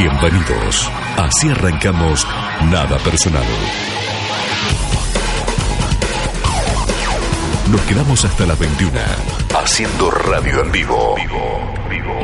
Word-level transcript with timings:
Bienvenidos. 0.00 0.88
Así 1.16 1.48
arrancamos 1.48 2.24
Nada 2.70 2.98
Personal. 2.98 3.42
Nos 7.68 7.80
quedamos 7.80 8.24
hasta 8.24 8.46
las 8.46 8.56
21 8.60 8.92
haciendo 9.60 10.08
radio 10.12 10.62
en 10.62 10.70
vivo. 10.70 11.16
vivo, 11.16 11.74
vivo, 11.90 12.14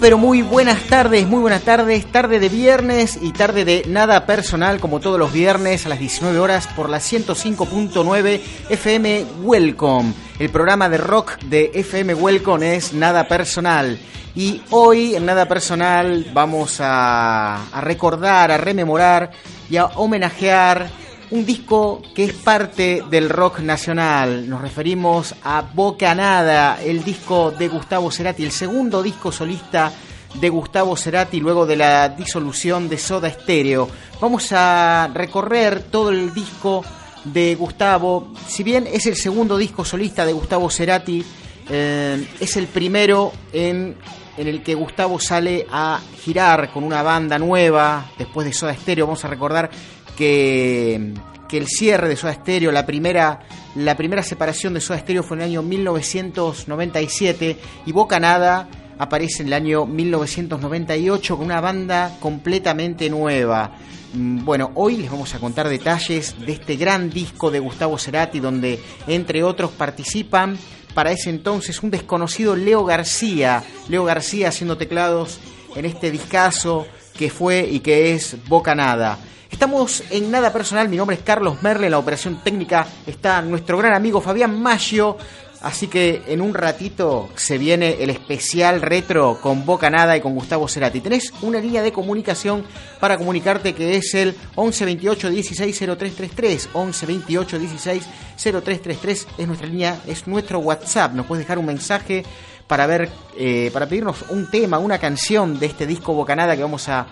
pero 0.00 0.16
muy 0.16 0.40
buenas 0.40 0.82
tardes, 0.84 1.26
muy 1.28 1.40
buenas 1.40 1.60
tardes, 1.60 2.10
tarde 2.10 2.40
de 2.40 2.48
viernes 2.48 3.18
y 3.20 3.32
tarde 3.32 3.66
de 3.66 3.84
nada 3.86 4.24
personal 4.24 4.80
como 4.80 4.98
todos 4.98 5.18
los 5.18 5.30
viernes 5.30 5.84
a 5.84 5.90
las 5.90 5.98
19 5.98 6.38
horas 6.38 6.68
por 6.68 6.88
la 6.88 6.96
105.9 6.96 8.40
FM 8.70 9.26
Welcome. 9.42 10.14
El 10.38 10.48
programa 10.48 10.88
de 10.88 10.96
rock 10.96 11.38
de 11.40 11.70
FM 11.74 12.14
Welcome 12.14 12.76
es 12.76 12.94
Nada 12.94 13.28
Personal. 13.28 13.98
Y 14.34 14.62
hoy 14.70 15.16
en 15.16 15.26
Nada 15.26 15.46
Personal 15.46 16.30
vamos 16.32 16.78
a 16.80 17.62
recordar, 17.82 18.52
a 18.52 18.56
rememorar 18.56 19.32
y 19.68 19.76
a 19.76 19.84
homenajear 19.84 20.88
un 21.32 21.46
disco 21.46 22.02
que 22.14 22.24
es 22.24 22.34
parte 22.34 23.02
del 23.08 23.30
rock 23.30 23.60
nacional. 23.60 24.48
Nos 24.48 24.60
referimos 24.60 25.34
a 25.42 25.62
Bocanada, 25.62 26.78
el 26.82 27.02
disco 27.02 27.50
de 27.50 27.68
Gustavo 27.68 28.10
Cerati, 28.10 28.44
el 28.44 28.52
segundo 28.52 29.02
disco 29.02 29.32
solista 29.32 29.90
de 30.34 30.48
Gustavo 30.50 30.94
Cerati 30.94 31.40
luego 31.40 31.64
de 31.64 31.76
la 31.76 32.10
disolución 32.10 32.86
de 32.86 32.98
Soda 32.98 33.30
Stereo. 33.30 33.88
Vamos 34.20 34.52
a 34.52 35.10
recorrer 35.14 35.84
todo 35.84 36.10
el 36.10 36.34
disco 36.34 36.84
de 37.24 37.54
Gustavo. 37.54 38.34
Si 38.46 38.62
bien 38.62 38.86
es 38.86 39.06
el 39.06 39.16
segundo 39.16 39.56
disco 39.56 39.86
solista 39.86 40.26
de 40.26 40.34
Gustavo 40.34 40.68
Cerati, 40.68 41.24
eh, 41.70 42.28
es 42.40 42.56
el 42.58 42.66
primero 42.66 43.32
en, 43.54 43.96
en, 44.36 44.48
el 44.48 44.62
que 44.62 44.74
Gustavo 44.74 45.18
sale 45.18 45.66
a 45.72 45.98
girar 46.22 46.70
con 46.70 46.84
una 46.84 47.02
banda 47.02 47.38
nueva 47.38 48.10
después 48.18 48.46
de 48.46 48.52
Soda 48.52 48.74
Stereo. 48.74 49.06
Vamos 49.06 49.24
a 49.24 49.28
recordar 49.28 49.70
que, 50.16 51.14
el 51.52 51.66
cierre 51.66 52.08
de 52.08 52.16
Soda 52.16 52.32
Stereo, 52.32 52.72
la 52.72 52.86
primera, 52.86 53.40
la 53.74 53.94
primera 53.94 54.22
separación 54.22 54.72
de 54.72 54.80
Soda 54.80 54.98
Stereo 54.98 55.22
fue 55.22 55.36
en 55.36 55.42
el 55.42 55.50
año 55.50 55.62
1997 55.62 57.58
y 57.84 57.92
Boca 57.92 58.18
Nada 58.18 58.70
aparece 58.98 59.42
en 59.42 59.48
el 59.48 59.52
año 59.52 59.84
1998 59.84 61.36
con 61.36 61.44
una 61.44 61.60
banda 61.60 62.16
completamente 62.20 63.10
nueva. 63.10 63.76
Mm, 64.14 64.44
bueno, 64.46 64.70
hoy 64.76 64.96
les 64.96 65.10
vamos 65.10 65.34
a 65.34 65.40
contar 65.40 65.68
detalles 65.68 66.36
de 66.38 66.52
este 66.52 66.76
gran 66.76 67.10
disco 67.10 67.50
de 67.50 67.58
Gustavo 67.58 67.98
Cerati 67.98 68.40
donde 68.40 68.78
entre 69.06 69.42
otros 69.42 69.72
participan 69.72 70.56
para 70.94 71.12
ese 71.12 71.30
entonces 71.30 71.82
un 71.82 71.90
desconocido 71.90 72.56
Leo 72.56 72.84
García, 72.84 73.62
Leo 73.88 74.04
García 74.04 74.48
haciendo 74.48 74.76
teclados 74.76 75.38
en 75.74 75.84
este 75.84 76.10
discazo 76.10 76.86
que 77.16 77.30
fue 77.30 77.68
y 77.70 77.80
que 77.80 78.14
es 78.14 78.36
Boca 78.48 78.74
Nada. 78.74 79.18
Estamos 79.52 80.02
en 80.10 80.30
nada 80.30 80.52
personal, 80.52 80.88
mi 80.88 80.96
nombre 80.96 81.14
es 81.14 81.22
Carlos 81.22 81.62
Merle, 81.62 81.86
en 81.86 81.92
la 81.92 81.98
operación 81.98 82.40
técnica 82.42 82.86
está 83.06 83.42
nuestro 83.42 83.78
gran 83.78 83.94
amigo 83.94 84.20
Fabián 84.20 84.60
Maggio, 84.60 85.16
así 85.60 85.86
que 85.86 86.22
en 86.26 86.40
un 86.40 86.54
ratito 86.54 87.28
se 87.36 87.58
viene 87.58 88.02
el 88.02 88.10
especial 88.10 88.80
retro 88.80 89.38
con 89.40 89.64
Boca 89.64 89.88
Nada 89.90 90.16
y 90.16 90.20
con 90.20 90.34
Gustavo 90.34 90.66
Cerati. 90.66 91.00
Tenés 91.00 91.32
una 91.42 91.60
línea 91.60 91.82
de 91.82 91.92
comunicación 91.92 92.64
para 92.98 93.18
comunicarte 93.18 93.74
que 93.74 93.96
es 93.96 94.14
el 94.14 94.34
11 94.56 94.84
28 94.86 95.30
16 95.30 95.78
0333, 95.78 96.68
11 96.72 97.06
28 97.06 97.58
16 97.58 98.04
0333 98.36 99.26
es 99.38 99.46
nuestra 99.46 99.68
línea, 99.68 100.00
es 100.08 100.26
nuestro 100.26 100.58
WhatsApp, 100.58 101.12
nos 101.12 101.26
puedes 101.26 101.44
dejar 101.44 101.58
un 101.58 101.66
mensaje 101.66 102.24
para 102.66 102.86
ver, 102.86 103.10
eh, 103.36 103.70
para 103.72 103.86
pedirnos 103.86 104.24
un 104.30 104.50
tema, 104.50 104.78
una 104.78 104.98
canción 104.98 105.58
de 105.60 105.66
este 105.66 105.86
disco 105.86 106.14
Bocanada 106.14 106.56
que 106.56 106.62
vamos 106.62 106.88
a 106.88 107.06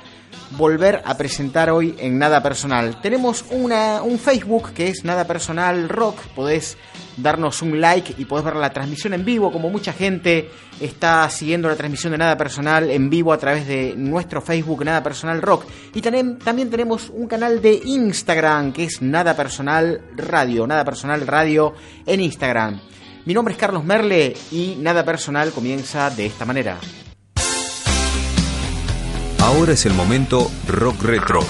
volver 0.53 1.03
a 1.05 1.17
presentar 1.17 1.71
hoy 1.71 1.95
en 1.99 2.19
Nada 2.19 2.43
Personal. 2.43 3.01
Tenemos 3.01 3.45
una, 3.51 4.03
un 4.03 4.19
Facebook 4.19 4.73
que 4.73 4.89
es 4.89 5.05
Nada 5.05 5.27
Personal 5.27 5.89
Rock, 5.89 6.21
podés 6.35 6.77
darnos 7.17 7.63
un 7.63 7.81
like 7.81 8.15
y 8.19 8.25
podés 8.25 8.45
ver 8.45 8.57
la 8.57 8.73
transmisión 8.73 9.15
en 9.15 9.25
vivo, 9.25 9.53
como 9.53 9.71
mucha 9.71 9.93
gente 9.93 10.51
está 10.81 11.29
siguiendo 11.31 11.69
la 11.69 11.77
transmisión 11.77 12.13
de 12.13 12.19
Nada 12.19 12.37
Personal 12.37 12.91
en 12.91 13.11
vivo 13.11 13.33
a 13.33 13.39
través 13.39 13.67
de 13.67 13.95
nuestro 13.97 14.41
Facebook 14.41 14.85
Nada 14.85 15.03
Personal 15.03 15.43
Rock. 15.43 15.65
Y 15.95 16.01
también, 16.01 16.39
también 16.39 16.71
tenemos 16.71 17.10
un 17.10 17.27
canal 17.27 17.60
de 17.60 17.81
Instagram 17.84 18.72
que 18.72 18.84
es 18.84 19.03
Nada 19.03 19.37
Personal 19.37 20.01
Radio, 20.16 20.66
Nada 20.66 20.84
Personal 20.84 21.27
Radio 21.27 21.75
en 22.07 22.21
Instagram. 22.21 22.81
Mi 23.27 23.34
nombre 23.34 23.53
es 23.53 23.60
Carlos 23.60 23.84
Merle 23.84 24.34
y 24.51 24.77
Nada 24.78 25.04
Personal 25.04 25.53
comienza 25.53 26.10
de 26.10 26.27
esta 26.27 26.47
manera. 26.47 26.78
Ahora 29.42 29.72
es 29.72 29.87
el 29.87 29.95
momento 29.95 30.51
rock 30.69 31.03
retro. 31.03 31.41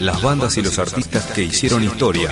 Las 0.00 0.22
bandas 0.22 0.56
y 0.56 0.62
los 0.62 0.78
artistas 0.78 1.26
que 1.26 1.42
hicieron 1.42 1.84
historia. 1.84 2.30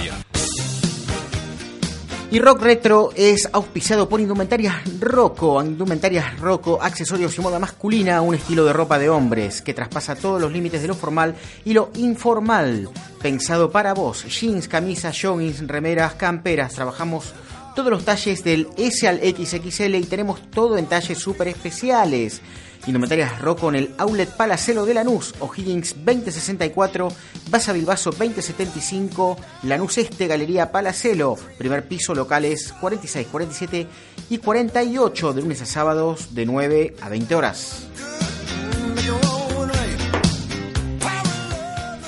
Y 2.31 2.39
Rock 2.39 2.63
Retro 2.63 3.11
es 3.15 3.49
auspiciado 3.53 4.09
por 4.09 4.21
Indumentarias 4.21 4.77
Rocco, 4.99 5.63
Indumentarias 5.63 6.39
Rocco, 6.41 6.79
accesorios 6.81 7.37
y 7.37 7.43
moda 7.43 7.59
masculina, 7.59 8.23
un 8.23 8.35
estilo 8.35 8.65
de 8.65 8.73
ropa 8.73 8.99
de 8.99 9.11
hombres 9.11 9.61
que 9.61 9.75
traspasa 9.75 10.15
todos 10.15 10.41
los 10.41 10.51
límites 10.51 10.81
de 10.81 10.89
lo 10.89 10.95
formal 10.95 11.35
y 11.65 11.75
lo 11.75 11.91
informal. 11.97 12.89
Pensado 13.21 13.71
para 13.71 13.93
vos, 13.93 14.25
jeans, 14.25 14.67
camisas, 14.67 15.21
joggings, 15.21 15.67
remeras, 15.67 16.15
camperas, 16.15 16.73
trabajamos 16.73 17.35
todos 17.77 17.91
los 17.91 18.05
talles 18.05 18.43
del 18.45 18.69
S 18.79 19.07
al 19.07 19.19
XXL 19.19 19.95
y 19.97 20.05
tenemos 20.05 20.51
todo 20.51 20.79
en 20.79 20.87
talles 20.87 21.19
súper 21.19 21.49
especiales. 21.49 22.41
Indumentarias 22.87 23.41
Rocco 23.41 23.69
en 23.69 23.77
el 23.77 23.95
Outlet 23.99 24.31
Palacelo 24.31 24.87
de 24.87 24.95
Lanús, 24.95 25.35
O'Higgins 25.41 25.95
2064, 26.05 27.09
Basa 27.51 27.73
Bilbaso 27.73 28.11
2075, 28.11 29.37
Lanús 29.65 29.99
Este, 29.99 30.27
Galería 30.27 30.73
Palacelo, 30.73 31.37
primer 31.59 31.87
piso 31.87 32.15
locales 32.15 32.73
46, 32.81 33.27
47 33.31 33.87
y 34.31 34.39
48 34.39 35.33
de 35.33 35.43
lunes 35.43 35.63
a 35.63 35.67
sábados 35.67 36.35
de 36.35 36.47
9 36.47 36.97
a 37.01 37.09
20 37.09 37.35
horas. 37.35 37.87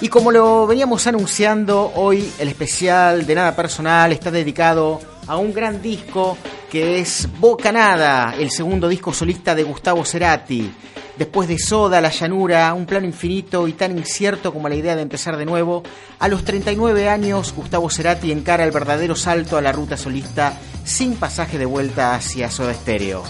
Y 0.02 0.08
como 0.08 0.32
lo 0.32 0.66
veníamos 0.66 1.06
anunciando, 1.06 1.92
hoy 1.94 2.28
el 2.40 2.48
especial 2.48 3.24
de 3.24 3.36
Nada 3.36 3.54
Personal 3.54 4.10
está 4.10 4.32
dedicado 4.32 5.00
a 5.28 5.36
un 5.36 5.52
gran 5.52 5.80
disco 5.80 6.36
que 6.72 7.00
es 7.00 7.28
Bocanada, 7.38 8.34
el 8.38 8.50
segundo 8.50 8.88
disco 8.88 9.12
solista 9.12 9.54
de 9.54 9.62
Gustavo 9.62 10.06
Cerati. 10.06 10.72
Después 11.18 11.46
de 11.46 11.58
Soda, 11.58 12.00
La 12.00 12.08
Llanura, 12.08 12.72
un 12.72 12.86
plano 12.86 13.04
infinito 13.04 13.68
y 13.68 13.74
tan 13.74 13.98
incierto 13.98 14.54
como 14.54 14.70
la 14.70 14.76
idea 14.76 14.96
de 14.96 15.02
empezar 15.02 15.36
de 15.36 15.44
nuevo, 15.44 15.82
a 16.18 16.28
los 16.28 16.44
39 16.46 17.10
años 17.10 17.52
Gustavo 17.54 17.90
Cerati 17.90 18.32
encara 18.32 18.64
el 18.64 18.70
verdadero 18.70 19.14
salto 19.14 19.58
a 19.58 19.60
la 19.60 19.70
ruta 19.70 19.98
solista 19.98 20.54
sin 20.82 21.16
pasaje 21.16 21.58
de 21.58 21.66
vuelta 21.66 22.14
hacia 22.14 22.50
Soda 22.50 22.72
Stereo. 22.72 23.22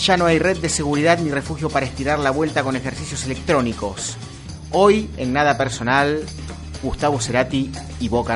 Ya 0.00 0.16
no 0.16 0.24
hay 0.24 0.38
red 0.38 0.56
de 0.56 0.70
seguridad 0.70 1.18
ni 1.18 1.30
refugio 1.30 1.68
para 1.68 1.84
estirar 1.84 2.18
la 2.18 2.30
vuelta 2.30 2.62
con 2.62 2.74
ejercicios 2.74 3.22
electrónicos. 3.26 4.16
Hoy, 4.72 5.10
en 5.18 5.34
Nada 5.34 5.58
Personal, 5.58 6.22
Gustavo 6.82 7.20
Cerati 7.20 7.70
y 8.00 8.08
Boca 8.08 8.34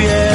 Yeah. 0.00 0.29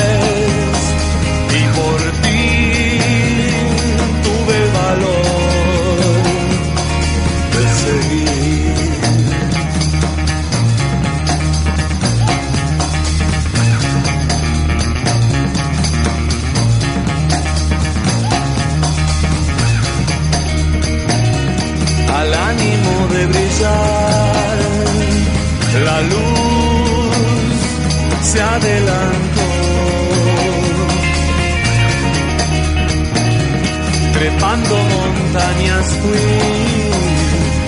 Trepando 34.25 34.75
montañas 34.75 35.85
fui 36.01 36.17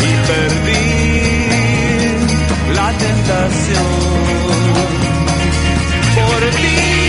y 0.07 0.11
perdí 0.27 0.85
la 2.73 2.89
tentación. 2.97 3.85
Por 6.15 6.41
ti. 6.49 7.06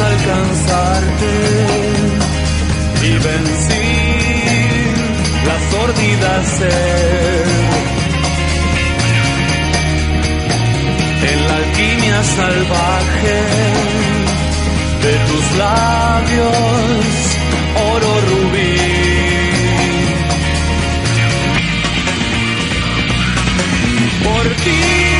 Alcanzarte 0.00 1.32
y 3.02 3.12
vencí 3.26 4.24
la 5.46 5.56
sordida 5.70 6.44
sed. 6.58 7.46
En 11.30 11.46
la 11.48 11.56
alquimia 11.56 12.22
salvaje 12.22 13.40
de 15.04 15.14
tus 15.28 15.56
labios, 15.58 16.54
oro 17.92 18.20
rubí. 18.30 18.76
Por 24.24 24.46
ti. 24.64 25.13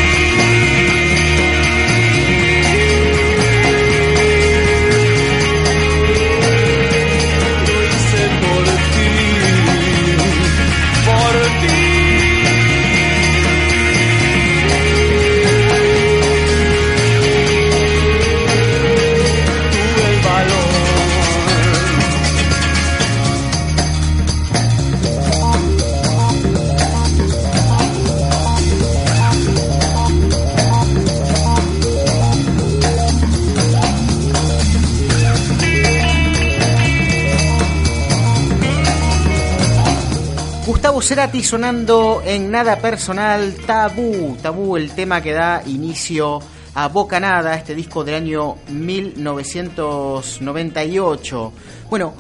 Cerati 41.05 41.45
sonando 41.45 42.23
en 42.25 42.51
Nada 42.51 42.79
Personal, 42.79 43.55
Tabú, 43.67 44.39
Tabú, 44.41 44.79
el 44.79 44.93
tema 44.93 45.21
que 45.21 45.35
da 45.35 45.63
inicio 45.67 46.41
a 46.73 46.89
Boca 46.89 47.21
Nada, 47.21 47.55
este 47.57 47.75
disco 47.75 48.05
del 48.05 48.15
año 48.15 48.57
1998. 48.71 51.53
Bueno, 51.91 52.15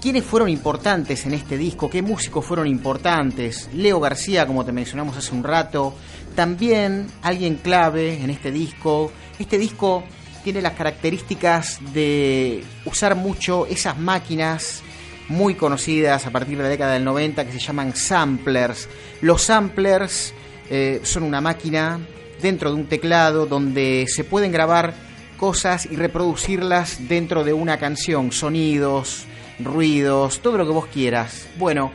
¿quiénes 0.00 0.24
fueron 0.24 0.48
importantes 0.48 1.26
en 1.26 1.34
este 1.34 1.58
disco? 1.58 1.90
¿Qué 1.90 2.00
músicos 2.00 2.46
fueron 2.46 2.66
importantes? 2.66 3.68
Leo 3.74 4.00
García, 4.00 4.46
como 4.46 4.64
te 4.64 4.72
mencionamos 4.72 5.18
hace 5.18 5.34
un 5.34 5.44
rato, 5.44 5.92
también 6.34 7.08
alguien 7.20 7.56
clave 7.56 8.24
en 8.24 8.30
este 8.30 8.50
disco. 8.50 9.12
Este 9.38 9.58
disco 9.58 10.02
tiene 10.42 10.62
las 10.62 10.72
características 10.72 11.78
de 11.92 12.64
usar 12.86 13.16
mucho 13.16 13.66
esas 13.66 13.98
máquinas 13.98 14.82
muy 15.30 15.54
conocidas 15.54 16.26
a 16.26 16.30
partir 16.30 16.56
de 16.56 16.64
la 16.64 16.68
década 16.68 16.94
del 16.94 17.04
90 17.04 17.46
que 17.46 17.52
se 17.52 17.60
llaman 17.60 17.94
samplers. 17.94 18.88
Los 19.22 19.42
samplers 19.42 20.34
eh, 20.68 21.00
son 21.04 21.22
una 21.22 21.40
máquina 21.40 22.00
dentro 22.42 22.70
de 22.70 22.76
un 22.76 22.86
teclado 22.86 23.46
donde 23.46 24.06
se 24.08 24.24
pueden 24.24 24.50
grabar 24.50 24.92
cosas 25.36 25.86
y 25.86 25.94
reproducirlas 25.94 27.08
dentro 27.08 27.44
de 27.44 27.52
una 27.52 27.78
canción, 27.78 28.32
sonidos, 28.32 29.24
ruidos, 29.60 30.40
todo 30.40 30.58
lo 30.58 30.66
que 30.66 30.72
vos 30.72 30.86
quieras. 30.86 31.46
Bueno, 31.56 31.92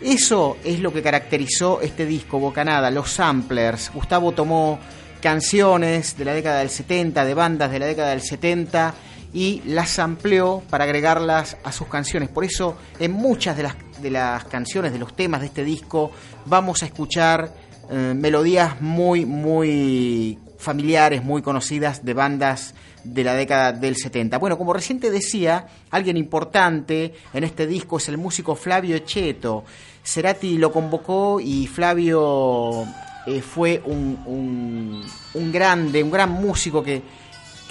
eso 0.00 0.56
es 0.64 0.80
lo 0.80 0.94
que 0.94 1.02
caracterizó 1.02 1.82
este 1.82 2.06
disco 2.06 2.38
Bocanada, 2.38 2.90
los 2.90 3.10
samplers. 3.10 3.92
Gustavo 3.92 4.32
tomó 4.32 4.80
canciones 5.20 6.16
de 6.16 6.24
la 6.24 6.32
década 6.32 6.60
del 6.60 6.70
70, 6.70 7.22
de 7.24 7.34
bandas 7.34 7.70
de 7.70 7.78
la 7.78 7.86
década 7.86 8.10
del 8.10 8.22
70 8.22 8.94
y 9.32 9.62
las 9.64 9.98
amplió 9.98 10.62
para 10.68 10.84
agregarlas 10.84 11.56
a 11.64 11.72
sus 11.72 11.88
canciones. 11.88 12.28
Por 12.28 12.44
eso 12.44 12.76
en 12.98 13.12
muchas 13.12 13.56
de 13.56 13.62
las, 13.62 13.76
de 14.00 14.10
las 14.10 14.44
canciones, 14.44 14.92
de 14.92 14.98
los 14.98 15.14
temas 15.14 15.40
de 15.40 15.46
este 15.46 15.64
disco, 15.64 16.12
vamos 16.46 16.82
a 16.82 16.86
escuchar 16.86 17.52
eh, 17.90 18.14
melodías 18.14 18.80
muy, 18.80 19.24
muy 19.24 20.38
familiares, 20.58 21.24
muy 21.24 21.42
conocidas 21.42 22.04
de 22.04 22.14
bandas 22.14 22.74
de 23.04 23.24
la 23.24 23.34
década 23.34 23.72
del 23.72 23.96
70. 23.96 24.38
Bueno, 24.38 24.56
como 24.56 24.72
reciente 24.72 25.10
decía, 25.10 25.66
alguien 25.90 26.16
importante 26.16 27.14
en 27.32 27.44
este 27.44 27.66
disco 27.66 27.96
es 27.96 28.08
el 28.08 28.18
músico 28.18 28.54
Flavio 28.54 28.98
Cheto. 29.00 29.64
Cerati 30.04 30.58
lo 30.58 30.72
convocó 30.72 31.40
y 31.40 31.66
Flavio 31.66 32.84
eh, 33.26 33.40
fue 33.40 33.82
un, 33.84 35.04
un, 35.34 35.52
grande, 35.52 36.02
un 36.02 36.10
gran 36.10 36.30
músico 36.30 36.82
que, 36.82 37.02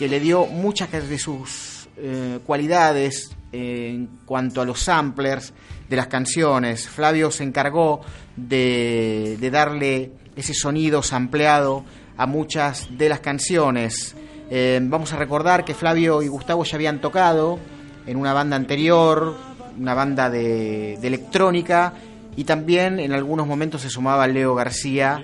que 0.01 0.07
le 0.07 0.19
dio 0.19 0.47
muchas 0.47 0.89
de 0.91 1.19
sus 1.19 1.87
eh, 1.95 2.39
cualidades 2.43 3.37
en 3.51 4.07
cuanto 4.25 4.59
a 4.59 4.65
los 4.65 4.79
samplers 4.79 5.53
de 5.87 5.95
las 5.95 6.07
canciones. 6.07 6.89
Flavio 6.89 7.29
se 7.29 7.43
encargó 7.43 8.01
de, 8.35 9.37
de 9.39 9.51
darle 9.51 10.11
ese 10.35 10.55
sonido 10.55 11.03
sampleado 11.03 11.85
a 12.17 12.25
muchas 12.25 12.87
de 12.97 13.09
las 13.09 13.19
canciones. 13.19 14.15
Eh, 14.49 14.79
vamos 14.81 15.13
a 15.13 15.17
recordar 15.17 15.63
que 15.63 15.75
Flavio 15.75 16.23
y 16.23 16.29
Gustavo 16.29 16.63
ya 16.63 16.77
habían 16.77 16.99
tocado 16.99 17.59
en 18.07 18.17
una 18.17 18.33
banda 18.33 18.55
anterior, 18.55 19.37
una 19.77 19.93
banda 19.93 20.31
de, 20.31 20.95
electrónica, 20.95 21.93
y 22.35 22.45
también 22.45 22.99
en 22.99 23.13
algunos 23.13 23.45
momentos 23.45 23.83
se 23.83 23.89
sumaba 23.91 24.25
Leo 24.25 24.55
García, 24.55 25.23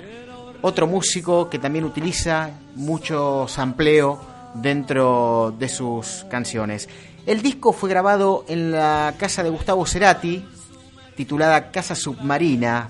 otro 0.61 0.85
músico 0.85 1.49
que 1.49 1.57
también 1.57 1.83
utiliza 1.83 2.51
mucho 2.75 3.47
sampleo 3.47 4.36
dentro 4.61 5.53
de 5.57 5.69
sus 5.69 6.25
canciones. 6.29 6.89
El 7.25 7.41
disco 7.41 7.73
fue 7.73 7.89
grabado 7.89 8.45
en 8.47 8.71
la 8.71 9.13
casa 9.17 9.43
de 9.43 9.49
Gustavo 9.49 9.85
Cerati, 9.85 10.45
titulada 11.15 11.71
Casa 11.71 11.95
Submarina, 11.95 12.89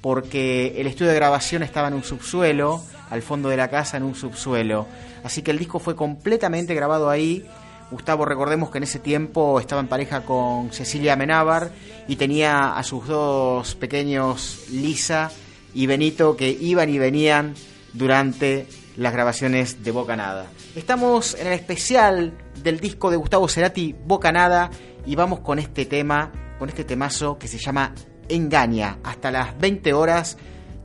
porque 0.00 0.74
el 0.78 0.86
estudio 0.86 1.10
de 1.10 1.16
grabación 1.16 1.62
estaba 1.62 1.88
en 1.88 1.94
un 1.94 2.04
subsuelo, 2.04 2.82
al 3.10 3.22
fondo 3.22 3.48
de 3.48 3.56
la 3.56 3.68
casa 3.68 3.96
en 3.96 4.02
un 4.02 4.14
subsuelo. 4.14 4.86
Así 5.24 5.42
que 5.42 5.50
el 5.50 5.58
disco 5.58 5.78
fue 5.78 5.96
completamente 5.96 6.74
grabado 6.74 7.10
ahí. 7.10 7.44
Gustavo, 7.90 8.24
recordemos 8.24 8.70
que 8.70 8.78
en 8.78 8.84
ese 8.84 9.00
tiempo 9.00 9.58
estaba 9.58 9.80
en 9.80 9.88
pareja 9.88 10.24
con 10.24 10.72
Cecilia 10.72 11.16
Menábar 11.16 11.72
y 12.06 12.16
tenía 12.16 12.76
a 12.76 12.82
sus 12.82 13.06
dos 13.06 13.74
pequeños, 13.74 14.64
Lisa 14.70 15.30
y 15.74 15.86
Benito, 15.86 16.36
que 16.36 16.50
iban 16.50 16.88
y 16.88 16.98
venían 16.98 17.54
durante 17.92 18.66
las 18.96 19.12
grabaciones 19.12 19.82
de 19.82 19.90
Bocanada. 19.90 20.46
Estamos 20.76 21.34
en 21.34 21.48
el 21.48 21.52
especial 21.54 22.32
del 22.62 22.78
disco 22.78 23.10
de 23.10 23.16
Gustavo 23.16 23.48
Cerati, 23.48 23.92
Bocanada, 24.04 24.70
y 25.04 25.16
vamos 25.16 25.40
con 25.40 25.58
este 25.58 25.84
tema, 25.84 26.30
con 26.58 26.68
este 26.68 26.84
temazo 26.84 27.38
que 27.38 27.48
se 27.48 27.58
llama 27.58 27.92
Engaña. 28.28 28.98
Hasta 29.02 29.32
las 29.32 29.58
20 29.58 29.92
horas 29.92 30.36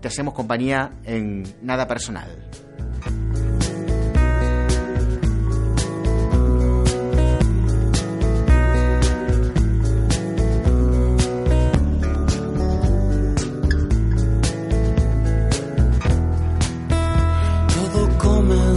te 0.01 0.07
hacemos 0.07 0.33
compañía 0.33 0.91
en 1.03 1.43
Nada 1.61 1.87
Personal. 1.87 2.45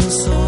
Gustavo 0.09 0.48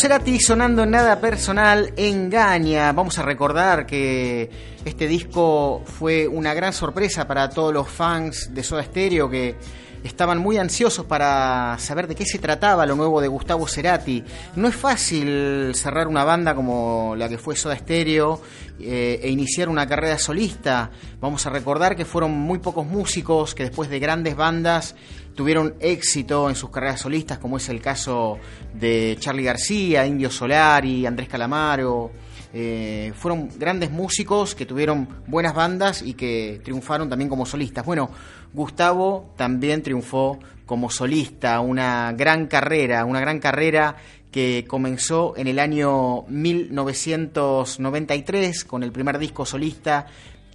Cerati 0.00 0.38
sonando 0.38 0.86
nada 0.86 1.20
personal 1.20 1.92
engaña. 1.96 2.92
Vamos 2.92 3.18
a 3.18 3.22
recordar 3.22 3.84
que 3.84 4.48
Este 4.84 5.08
disco 5.08 5.82
fue 5.84 6.28
una 6.28 6.54
gran 6.54 6.72
sorpresa 6.72 7.26
para 7.26 7.50
todos 7.50 7.74
los 7.74 7.88
fans 7.88 8.54
de 8.54 8.62
Soda 8.62 8.84
Stereo 8.84 9.28
que 9.28 9.56
estaban 10.04 10.38
muy 10.38 10.58
ansiosos 10.58 11.06
para 11.06 11.76
saber 11.78 12.06
de 12.06 12.14
qué 12.14 12.24
se 12.24 12.38
trataba 12.38 12.86
lo 12.86 12.96
nuevo 12.96 13.20
de 13.20 13.28
Gustavo 13.28 13.66
Cerati. 13.66 14.22
No 14.56 14.68
es 14.68 14.76
fácil 14.76 15.74
cerrar 15.74 16.08
una 16.08 16.24
banda 16.24 16.54
como 16.54 17.14
la 17.16 17.28
que 17.28 17.38
fue 17.38 17.56
Soda 17.56 17.76
Stereo 17.76 18.40
eh, 18.80 19.20
e 19.22 19.30
iniciar 19.30 19.68
una 19.68 19.86
carrera 19.86 20.18
solista. 20.18 20.90
Vamos 21.20 21.44
a 21.46 21.50
recordar 21.50 21.96
que 21.96 22.04
fueron 22.04 22.32
muy 22.32 22.58
pocos 22.58 22.86
músicos 22.86 23.54
que 23.54 23.64
después 23.64 23.90
de 23.90 23.98
grandes 23.98 24.36
bandas 24.36 24.94
tuvieron 25.34 25.74
éxito 25.80 26.48
en 26.48 26.56
sus 26.56 26.70
carreras 26.70 27.00
solistas, 27.00 27.38
como 27.38 27.58
es 27.58 27.68
el 27.68 27.80
caso 27.80 28.38
de 28.74 29.16
Charlie 29.20 29.44
García, 29.44 30.04
Indio 30.04 30.30
Solari, 30.30 31.06
Andrés 31.06 31.28
Calamaro. 31.28 32.10
Eh, 32.52 33.12
fueron 33.14 33.50
grandes 33.58 33.90
músicos 33.90 34.54
que 34.54 34.64
tuvieron 34.64 35.06
buenas 35.26 35.54
bandas 35.54 36.02
y 36.02 36.14
que 36.14 36.60
triunfaron 36.64 37.08
también 37.08 37.28
como 37.28 37.44
solistas. 37.44 37.84
Bueno, 37.84 38.10
Gustavo 38.52 39.30
también 39.36 39.82
triunfó 39.82 40.38
como 40.66 40.90
solista, 40.90 41.58
una 41.60 42.12
gran 42.12 42.46
carrera, 42.46 43.04
una 43.04 43.20
gran 43.20 43.40
carrera 43.40 43.96
que 44.30 44.64
comenzó 44.68 45.34
en 45.36 45.48
el 45.48 45.58
año 45.58 46.22
1993 46.28 48.64
con 48.64 48.82
el 48.82 48.92
primer 48.92 49.18
disco 49.18 49.46
solista 49.46 50.06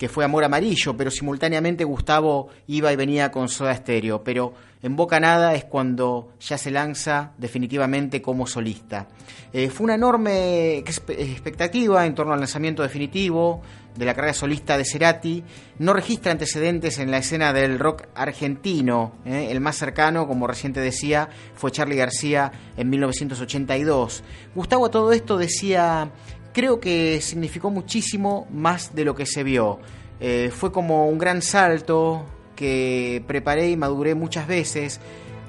que 0.04 0.10
fue 0.10 0.26
Amor 0.26 0.44
Amarillo, 0.44 0.98
pero 0.98 1.10
simultáneamente 1.10 1.86
Gustavo 1.86 2.50
iba 2.68 2.92
y 2.92 2.98
venía 2.98 3.32
con 3.32 3.48
Soda 3.48 3.74
Stereo, 3.74 4.22
pero 4.22 4.54
en 4.82 4.98
Boca 4.98 5.18
Nada 5.18 5.56
es 5.56 5.64
cuando 5.64 6.34
ya 6.42 6.58
se 6.58 6.72
lanza 6.72 7.32
definitivamente 7.38 8.22
como 8.22 8.46
solista. 8.46 9.08
Eh, 9.54 9.70
fue 9.70 9.86
una 9.86 9.96
enorme 9.96 10.80
expectativa 10.80 12.06
en 12.06 12.16
torno 12.16 12.34
al 12.34 12.40
lanzamiento 12.42 12.84
definitivo 12.84 13.62
de 13.96 14.04
la 14.04 14.14
carrera 14.14 14.34
solista 14.34 14.78
de 14.78 14.84
Cerati. 14.84 15.42
No 15.80 15.94
registra 15.94 16.34
antecedentes 16.34 17.00
en 17.00 17.10
la 17.10 17.20
escena 17.20 17.54
del 17.54 17.80
rock 17.80 18.08
argentino. 18.14 19.14
Eh. 19.24 19.48
El 19.52 19.62
más 19.62 19.78
cercano, 19.78 20.28
como 20.28 20.48
reciente 20.48 20.82
decía, 20.82 21.30
fue 21.56 21.72
Charlie 21.72 21.96
García 21.96 22.52
en 22.76 22.90
1982. 22.90 24.22
Gustavo 24.54 24.88
a 24.88 24.92
todo 24.92 25.14
esto 25.14 25.38
decía, 25.38 26.12
creo 26.54 26.80
que 26.80 27.20
significó 27.22 27.70
muchísimo 27.70 28.48
más 28.52 28.96
de 28.96 29.04
lo 29.04 29.16
que 29.16 29.26
se 29.26 29.44
vio. 29.44 29.80
Eh, 30.20 30.52
fue 30.56 30.72
como 30.72 31.10
un 31.10 31.18
gran 31.18 31.42
salto, 31.42 32.26
que 32.56 33.24
preparé 33.28 33.70
y 33.70 33.78
maduré 33.78 34.16
muchas 34.16 34.48
veces, 34.48 35.00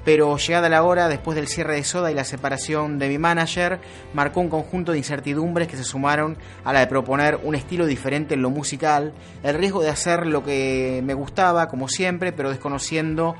pero 0.03 0.37
llegada 0.37 0.69
la 0.69 0.83
hora, 0.83 1.07
después 1.07 1.35
del 1.35 1.47
cierre 1.47 1.75
de 1.75 1.83
Soda 1.83 2.11
y 2.11 2.13
la 2.13 2.23
separación 2.23 2.99
de 2.99 3.07
mi 3.09 3.17
manager, 3.17 3.79
marcó 4.13 4.39
un 4.39 4.49
conjunto 4.49 4.91
de 4.91 4.99
incertidumbres 4.99 5.67
que 5.67 5.77
se 5.77 5.83
sumaron 5.83 6.37
a 6.63 6.73
la 6.73 6.81
de 6.81 6.87
proponer 6.87 7.39
un 7.43 7.55
estilo 7.55 7.85
diferente 7.85 8.35
en 8.35 8.41
lo 8.41 8.49
musical, 8.49 9.13
el 9.43 9.55
riesgo 9.55 9.81
de 9.81 9.89
hacer 9.89 10.27
lo 10.27 10.43
que 10.43 11.01
me 11.03 11.13
gustaba, 11.13 11.67
como 11.67 11.87
siempre, 11.87 12.31
pero 12.31 12.49
desconociendo 12.49 13.35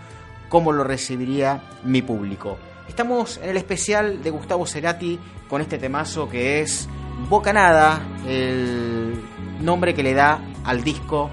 cómo 0.49 0.71
lo 0.71 0.83
recibiría 0.83 1.61
mi 1.83 2.01
público. 2.01 2.57
Estamos 2.87 3.39
en 3.43 3.49
el 3.49 3.57
especial 3.57 4.23
de 4.23 4.29
Gustavo 4.29 4.65
Cerati 4.65 5.19
con 5.47 5.61
este 5.61 5.77
temazo 5.77 6.29
que 6.29 6.61
es 6.61 6.87
Bocanada, 7.29 8.01
el 8.27 9.19
nombre 9.61 9.93
que 9.93 10.03
le 10.03 10.13
da 10.13 10.39
al 10.63 10.83
disco 10.83 11.29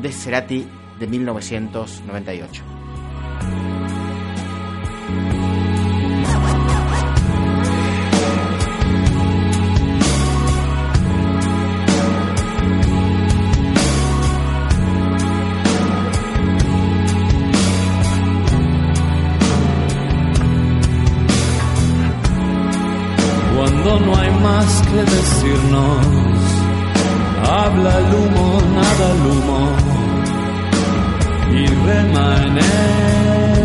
de 0.00 0.12
Cerati 0.12 0.68
de 0.98 1.06
1998. 1.06 2.62
Habla 27.82 27.98
el 27.98 28.14
humo, 28.14 28.46
nada 28.74 29.06
el 29.12 29.22
humo 29.30 29.60
y 31.52 31.66
rema 31.66 32.26
en 32.46 32.56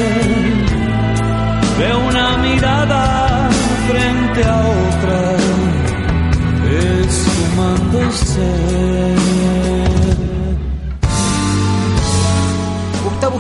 mirada 2.54 3.50
frente 3.88 4.44
a 4.44 4.62
otra, 4.62 5.36
esfumándose. 7.02 8.63
Gustavo 8.63 8.63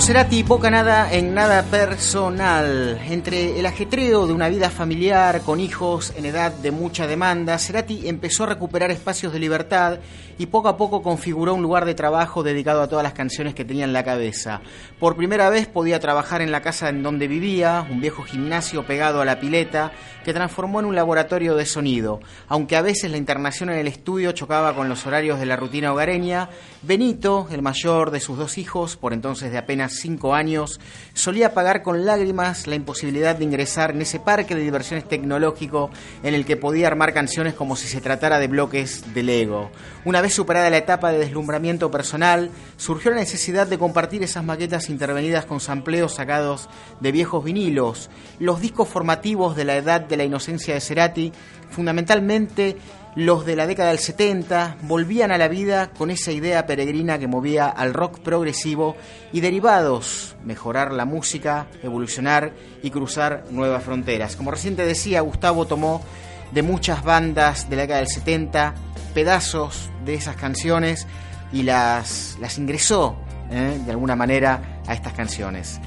Cerati, 0.05 0.43
poca 0.43 0.69
nada 0.69 1.13
en 1.13 1.33
nada 1.33 1.63
personal. 1.63 2.99
Entre 3.07 3.57
el 3.57 3.65
ajetreo 3.65 4.27
de 4.27 4.33
una 4.33 4.49
vida 4.49 4.69
familiar 4.69 5.39
con 5.43 5.61
hijos 5.61 6.11
en 6.17 6.25
edad 6.25 6.51
de 6.51 6.71
mucha 6.71 7.07
demanda, 7.07 7.57
Cerati 7.57 8.09
empezó 8.09 8.43
a 8.43 8.47
recuperar 8.47 8.91
espacios 8.91 9.31
de 9.31 9.39
libertad 9.39 9.99
y 10.37 10.47
poco 10.47 10.67
a 10.67 10.75
poco 10.75 11.01
configuró 11.01 11.53
un 11.53 11.61
lugar 11.61 11.85
de 11.85 11.93
trabajo 11.93 12.43
dedicado 12.43 12.81
a 12.81 12.89
todas 12.89 13.03
las 13.03 13.13
canciones 13.13 13.55
que 13.55 13.63
tenía 13.63 13.85
en 13.85 13.93
la 13.93 14.03
cabeza. 14.03 14.59
Por 14.99 15.15
primera 15.15 15.49
vez 15.49 15.67
podía 15.67 16.01
trabajar 16.01 16.41
en 16.41 16.51
la 16.51 16.61
casa 16.61 16.89
en 16.89 17.01
donde 17.01 17.29
vivía, 17.29 17.87
un 17.89 18.01
viejo 18.01 18.23
gimnasio 18.23 18.85
pegado 18.85 19.21
a 19.21 19.25
la 19.25 19.39
pileta, 19.39 19.93
que 20.23 20.33
transformó 20.33 20.79
en 20.79 20.85
un 20.85 20.95
laboratorio 20.95 21.55
de 21.55 21.65
sonido. 21.65 22.19
Aunque 22.47 22.75
a 22.75 22.81
veces 22.81 23.11
la 23.11 23.17
internación 23.17 23.69
en 23.69 23.77
el 23.77 23.87
estudio 23.87 24.31
chocaba 24.31 24.73
con 24.73 24.89
los 24.89 25.05
horarios 25.05 25.39
de 25.39 25.45
la 25.45 25.55
rutina 25.55 25.91
hogareña, 25.91 26.49
Benito, 26.81 27.47
el 27.51 27.61
mayor 27.61 28.11
de 28.11 28.19
sus 28.19 28.37
dos 28.37 28.57
hijos, 28.57 28.97
por 28.97 29.13
entonces 29.13 29.51
de 29.51 29.57
apenas 29.57 29.93
cinco 29.93 30.35
años, 30.35 30.79
solía 31.13 31.53
pagar 31.53 31.81
con 31.81 32.05
lágrimas 32.05 32.67
la 32.67 32.75
imposibilidad 32.75 33.35
de 33.35 33.45
ingresar 33.45 33.91
en 33.91 34.01
ese 34.01 34.19
parque 34.19 34.55
de 34.55 34.61
diversiones 34.61 35.07
tecnológico 35.07 35.89
en 36.23 36.33
el 36.33 36.45
que 36.45 36.57
podía 36.57 36.87
armar 36.87 37.13
canciones 37.13 37.53
como 37.53 37.75
si 37.75 37.87
se 37.87 38.01
tratara 38.01 38.39
de 38.39 38.47
bloques 38.47 39.13
de 39.13 39.23
Lego. 39.23 39.71
Una 40.05 40.21
vez 40.21 40.33
superada 40.33 40.69
la 40.69 40.77
etapa 40.77 41.11
de 41.11 41.19
deslumbramiento 41.19 41.91
personal, 41.91 42.49
surgió 42.77 43.11
la 43.11 43.17
necesidad 43.17 43.67
de 43.67 43.77
compartir 43.77 44.23
esas 44.23 44.43
maquetas 44.43 44.89
intervenidas 44.89 45.45
con 45.45 45.59
sampleos 45.59 46.15
sacados 46.15 46.69
de 46.99 47.11
viejos 47.11 47.43
vinilos, 47.43 48.09
los 48.39 48.59
discos 48.61 48.89
formativos 48.89 49.55
de 49.55 49.65
la 49.65 49.75
edad 49.75 50.01
de 50.01 50.12
la 50.17 50.23
inocencia 50.23 50.73
de 50.73 50.81
Cerati, 50.81 51.31
fundamentalmente 51.69 52.77
los 53.15 53.45
de 53.45 53.55
la 53.55 53.67
década 53.67 53.89
del 53.89 53.99
70, 53.99 54.77
volvían 54.83 55.31
a 55.31 55.37
la 55.37 55.47
vida 55.47 55.91
con 55.91 56.09
esa 56.09 56.31
idea 56.31 56.65
peregrina 56.65 57.19
que 57.19 57.27
movía 57.27 57.67
al 57.67 57.93
rock 57.93 58.19
progresivo 58.19 58.95
y 59.31 59.41
derivados, 59.41 60.35
mejorar 60.43 60.91
la 60.91 61.05
música, 61.05 61.67
evolucionar 61.83 62.53
y 62.81 62.89
cruzar 62.89 63.45
nuevas 63.51 63.83
fronteras. 63.83 64.35
Como 64.35 64.51
reciente 64.51 64.85
decía, 64.85 65.21
Gustavo 65.21 65.67
tomó 65.67 66.01
de 66.51 66.63
muchas 66.63 67.03
bandas 67.03 67.69
de 67.69 67.75
la 67.75 67.81
década 67.83 67.99
del 67.99 68.09
70 68.09 68.73
pedazos 69.13 69.89
de 70.05 70.15
esas 70.15 70.35
canciones 70.35 71.07
y 71.51 71.63
las, 71.63 72.37
las 72.39 72.57
ingresó 72.57 73.15
¿eh? 73.51 73.79
de 73.85 73.91
alguna 73.91 74.15
manera 74.15 74.81
a 74.87 74.93
estas 74.93 75.13
canciones. 75.13 75.79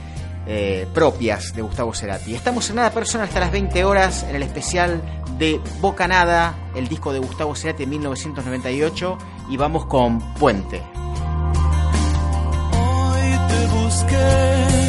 Eh, 0.49 0.87
propias 0.95 1.55
de 1.57 1.63
Gustavo 1.63 1.93
Cerati. 1.93 2.33
Estamos 2.35 2.71
en 2.71 2.77
Nada 2.77 2.93
Personal 2.93 3.27
hasta 3.27 3.41
las 3.41 3.51
20 3.51 3.85
horas 3.85 4.23
en 4.23 4.37
el 4.37 4.45
especial 4.45 5.03
de 5.39 5.61
Boca 5.81 6.07
Nada, 6.07 6.55
el 6.77 6.87
disco 6.87 7.13
de 7.13 7.19
Gustavo 7.19 7.57
Cerati 7.57 7.83
en 7.83 7.91
1998 7.91 9.19
y 9.51 9.57
vamos 9.57 9.87
con 9.87 10.21
Puente. 10.35 10.83
Hoy 12.73 13.39
te 13.49 13.67
busqué 13.75 14.86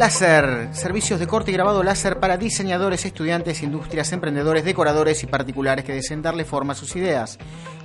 Láser, 0.00 0.70
servicios 0.72 1.20
de 1.20 1.26
corte 1.26 1.50
y 1.50 1.54
grabado 1.54 1.82
láser 1.82 2.18
para 2.18 2.38
diseñadores, 2.38 3.04
estudiantes, 3.04 3.62
industrias, 3.62 4.10
emprendedores, 4.12 4.64
decoradores 4.64 5.22
y 5.22 5.26
particulares 5.26 5.84
que 5.84 5.92
deseen 5.92 6.22
darle 6.22 6.46
forma 6.46 6.72
a 6.72 6.76
sus 6.76 6.96
ideas. 6.96 7.38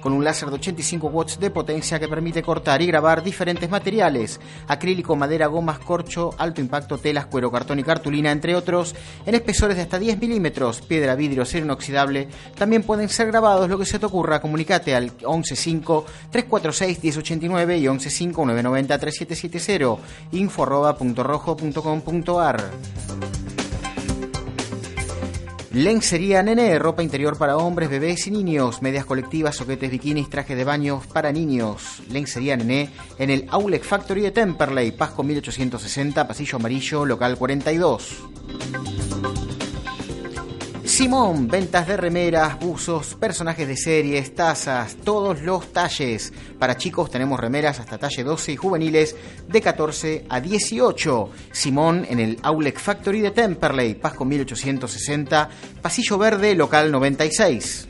Con 0.05 0.13
un 0.13 0.23
láser 0.23 0.47
de 0.49 0.55
85 0.57 1.07
watts 1.07 1.39
de 1.39 1.49
potencia 1.49 1.99
que 1.99 2.07
permite 2.07 2.43
cortar 2.43 2.79
y 2.79 2.85
grabar 2.85 3.23
diferentes 3.23 3.67
materiales, 3.67 4.39
acrílico, 4.67 5.15
madera, 5.15 5.47
gomas, 5.47 5.79
corcho, 5.79 6.29
alto 6.37 6.61
impacto, 6.61 6.99
telas, 6.99 7.25
cuero, 7.25 7.51
cartón 7.51 7.79
y 7.79 7.83
cartulina, 7.83 8.31
entre 8.31 8.55
otros, 8.55 8.93
en 9.25 9.33
espesores 9.33 9.77
de 9.77 9.81
hasta 9.81 9.97
10 9.97 10.19
milímetros, 10.19 10.81
piedra, 10.81 11.15
vidrio, 11.15 11.41
acero 11.41 11.65
inoxidable. 11.65 12.27
También 12.55 12.83
pueden 12.83 13.09
ser 13.09 13.29
grabados 13.29 13.67
lo 13.67 13.79
que 13.79 13.85
se 13.87 13.97
te 13.97 14.05
ocurra. 14.05 14.41
Comunicate 14.41 14.93
al 14.93 15.11
115-346-1089 15.17 17.79
y 17.79 17.85
115-990-3770. 17.85 19.97
Info 20.33 20.67
rojo.com.ar 25.75 25.83
Lencería 25.83 26.41
Nene, 26.41 26.79
ropa 26.79 27.03
interior 27.03 27.37
para 27.37 27.57
hombres, 27.57 27.89
bebés 27.89 28.27
y 28.27 28.31
niños, 28.31 28.81
medias 28.81 29.05
colectivas, 29.05 29.57
soquetes, 29.57 29.91
bikinis, 29.91 30.29
trajes 30.29 30.55
de 30.55 30.63
baño 30.63 31.01
para 31.13 31.33
niños. 31.33 32.01
Lencería 32.09 32.55
Nene 32.55 32.89
en 33.19 33.29
el 33.29 33.45
Aulex 33.49 33.85
Factory 33.85 34.21
de 34.21 34.31
Temperley, 34.31 34.91
Pasco 34.91 35.21
1860, 35.23 36.27
pasillo 36.27 36.57
amarillo, 36.57 37.05
local 37.05 37.37
42. 37.37 38.23
Simón, 40.95 41.49
ventas 41.49 41.87
de 41.87 41.97
remeras, 41.97 42.57
buzos, 42.57 43.15
personajes 43.15 43.67
de 43.67 43.75
series, 43.75 44.33
tazas, 44.33 44.95
todos 44.95 45.41
los 45.41 45.73
talles. 45.73 46.31
Para 46.57 46.77
chicos 46.77 47.11
tenemos 47.11 47.37
remeras 47.37 47.81
hasta 47.81 47.97
talle 47.97 48.23
12 48.23 48.53
y 48.53 48.55
juveniles 48.55 49.13
de 49.45 49.59
14 49.59 50.25
a 50.29 50.39
18. 50.39 51.29
Simón 51.51 52.07
en 52.09 52.21
el 52.21 52.39
Aulex 52.41 52.81
Factory 52.81 53.19
de 53.19 53.31
Temperley, 53.31 53.95
Pasco 53.95 54.23
1860, 54.23 55.49
Pasillo 55.81 56.17
Verde, 56.17 56.55
local 56.55 56.89
96. 56.89 57.87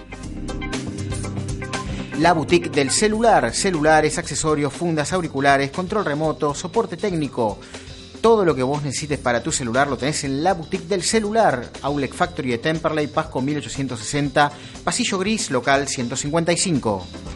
La 2.21 2.33
boutique 2.33 2.71
del 2.71 2.89
celular, 2.89 3.53
celulares, 3.53 4.17
accesorios, 4.17 4.73
fundas, 4.73 5.13
auriculares, 5.13 5.69
control 5.69 6.05
remoto, 6.05 6.55
soporte 6.55 6.97
técnico. 6.97 7.59
Todo 8.25 8.43
lo 8.43 8.55
que 8.55 8.63
vos 8.63 8.81
necesites 8.81 9.19
para 9.19 9.43
tu 9.43 9.51
celular 9.51 9.87
lo 9.87 9.97
tenés 9.97 10.23
en 10.23 10.43
la 10.43 10.55
boutique 10.55 10.87
del 10.87 11.03
celular. 11.03 11.69
Aulex 11.83 12.15
Factory 12.15 12.49
de 12.49 12.57
Temperley, 12.57 13.05
Pasco 13.05 13.39
1860, 13.39 14.51
Pasillo 14.83 15.19
Gris, 15.19 15.51
local 15.51 15.87
155. 15.87 17.34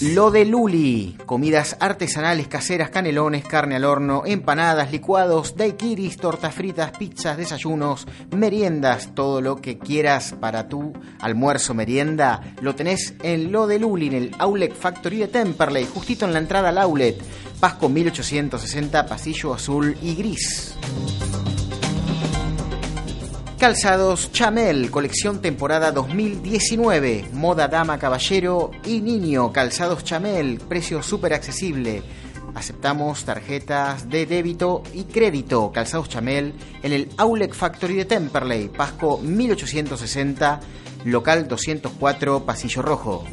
Lo 0.00 0.30
de 0.30 0.46
Luli, 0.46 1.14
comidas 1.26 1.76
artesanales 1.78 2.48
caseras, 2.48 2.88
canelones, 2.88 3.44
carne 3.44 3.76
al 3.76 3.84
horno, 3.84 4.22
empanadas, 4.24 4.90
licuados, 4.92 5.56
daiquiris, 5.56 6.16
tortas 6.16 6.54
fritas, 6.54 6.92
pizzas, 6.92 7.36
desayunos, 7.36 8.06
meriendas, 8.34 9.14
todo 9.14 9.42
lo 9.42 9.56
que 9.56 9.78
quieras 9.78 10.34
para 10.40 10.70
tu 10.70 10.94
almuerzo, 11.18 11.74
merienda, 11.74 12.54
lo 12.62 12.74
tenés 12.74 13.12
en 13.22 13.52
Lo 13.52 13.66
de 13.66 13.78
Luli, 13.78 14.06
en 14.06 14.14
el 14.14 14.36
Outlet 14.38 14.74
Factory 14.74 15.18
de 15.18 15.28
Temperley, 15.28 15.84
justito 15.84 16.24
en 16.24 16.32
la 16.32 16.38
entrada 16.38 16.70
al 16.70 16.78
outlet, 16.78 17.22
Pasco 17.60 17.90
1860, 17.90 19.04
pasillo 19.04 19.52
azul 19.52 19.94
y 20.00 20.14
gris. 20.14 20.76
Calzados 23.60 24.32
Chamel, 24.32 24.90
colección 24.90 25.42
temporada 25.42 25.92
2019. 25.92 27.26
Moda 27.34 27.68
dama, 27.68 27.98
caballero 27.98 28.70
y 28.86 29.02
niño. 29.02 29.52
Calzados 29.52 30.02
Chamel, 30.02 30.58
precio 30.66 31.02
súper 31.02 31.34
accesible. 31.34 32.02
Aceptamos 32.54 33.22
tarjetas 33.26 34.08
de 34.08 34.24
débito 34.24 34.82
y 34.94 35.04
crédito. 35.04 35.72
Calzados 35.72 36.08
Chamel 36.08 36.54
en 36.82 36.94
el 36.94 37.10
Outlet 37.18 37.52
Factory 37.52 37.96
de 37.96 38.06
Temperley, 38.06 38.70
Pasco 38.70 39.18
1860, 39.18 40.60
local 41.04 41.46
204, 41.46 42.46
Pasillo 42.46 42.80
Rojo. 42.80 43.26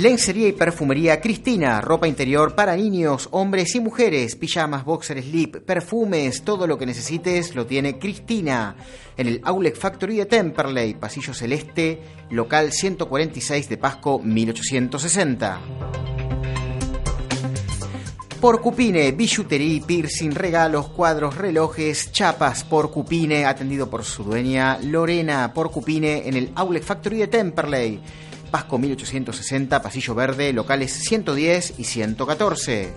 Lencería 0.00 0.48
y 0.48 0.52
perfumería 0.52 1.20
Cristina, 1.20 1.78
ropa 1.82 2.08
interior 2.08 2.54
para 2.54 2.74
niños, 2.74 3.28
hombres 3.32 3.74
y 3.74 3.80
mujeres, 3.80 4.34
pijamas, 4.34 4.82
boxer, 4.82 5.22
slip, 5.22 5.56
perfumes, 5.58 6.40
todo 6.42 6.66
lo 6.66 6.78
que 6.78 6.86
necesites 6.86 7.54
lo 7.54 7.66
tiene 7.66 7.98
Cristina. 7.98 8.76
En 9.18 9.26
el 9.26 9.42
Outlet 9.44 9.76
Factory 9.76 10.16
de 10.16 10.24
Temperley, 10.24 10.94
Pasillo 10.94 11.34
Celeste, 11.34 12.00
local 12.30 12.72
146 12.72 13.68
de 13.68 13.76
Pasco 13.76 14.18
1860. 14.18 15.60
Porcupine, 18.40 19.12
billutería, 19.12 19.84
piercing, 19.86 20.30
regalos, 20.30 20.88
cuadros, 20.88 21.36
relojes, 21.36 22.10
chapas, 22.10 22.64
Porcupine, 22.64 23.44
atendido 23.44 23.90
por 23.90 24.02
su 24.04 24.24
dueña 24.24 24.78
Lorena 24.78 25.52
Porcupine 25.52 26.26
en 26.26 26.38
el 26.38 26.52
Outlet 26.54 26.82
Factory 26.82 27.18
de 27.18 27.26
Temperley. 27.26 28.00
Pasco 28.50 28.78
1860, 28.78 29.80
Pasillo 29.80 30.14
Verde, 30.14 30.52
locales 30.52 30.92
110 30.92 31.74
y 31.78 31.84
114. 31.84 32.92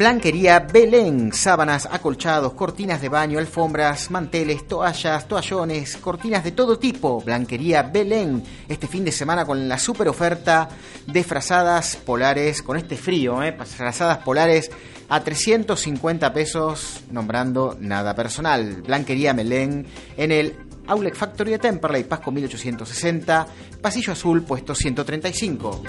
Blanquería 0.00 0.60
Belén, 0.60 1.30
sábanas, 1.30 1.86
acolchados, 1.92 2.54
cortinas 2.54 3.02
de 3.02 3.10
baño, 3.10 3.38
alfombras, 3.38 4.10
manteles, 4.10 4.66
toallas, 4.66 5.28
toallones, 5.28 5.98
cortinas 5.98 6.42
de 6.42 6.52
todo 6.52 6.78
tipo. 6.78 7.20
Blanquería 7.20 7.82
Belén, 7.82 8.42
este 8.66 8.86
fin 8.86 9.04
de 9.04 9.12
semana 9.12 9.44
con 9.44 9.68
la 9.68 9.78
super 9.78 10.08
oferta 10.08 10.70
de 11.06 11.22
frazadas 11.22 11.96
polares, 11.96 12.62
con 12.62 12.78
este 12.78 12.96
frío, 12.96 13.42
¿eh? 13.42 13.52
frazadas 13.52 14.18
polares 14.18 14.70
a 15.10 15.22
350 15.22 16.32
pesos, 16.32 17.02
nombrando 17.10 17.76
nada 17.78 18.14
personal. 18.14 18.80
Blanquería 18.80 19.34
Belén 19.34 19.86
en 20.16 20.32
el 20.32 20.69
Outlet 20.90 21.14
Factory 21.14 21.52
de 21.52 21.58
Temperley, 21.58 22.02
Pasco 22.02 22.32
1860, 22.32 23.46
Pasillo 23.80 24.12
Azul, 24.12 24.42
puesto 24.42 24.74
135. 24.74 25.82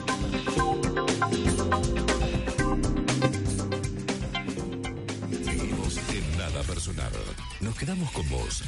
Seguimos 5.44 5.98
en 5.98 6.38
Nada 6.38 6.62
Personal. 6.68 7.12
Nos 7.62 7.76
quedamos 7.76 8.12
con 8.12 8.30
vos. 8.30 8.64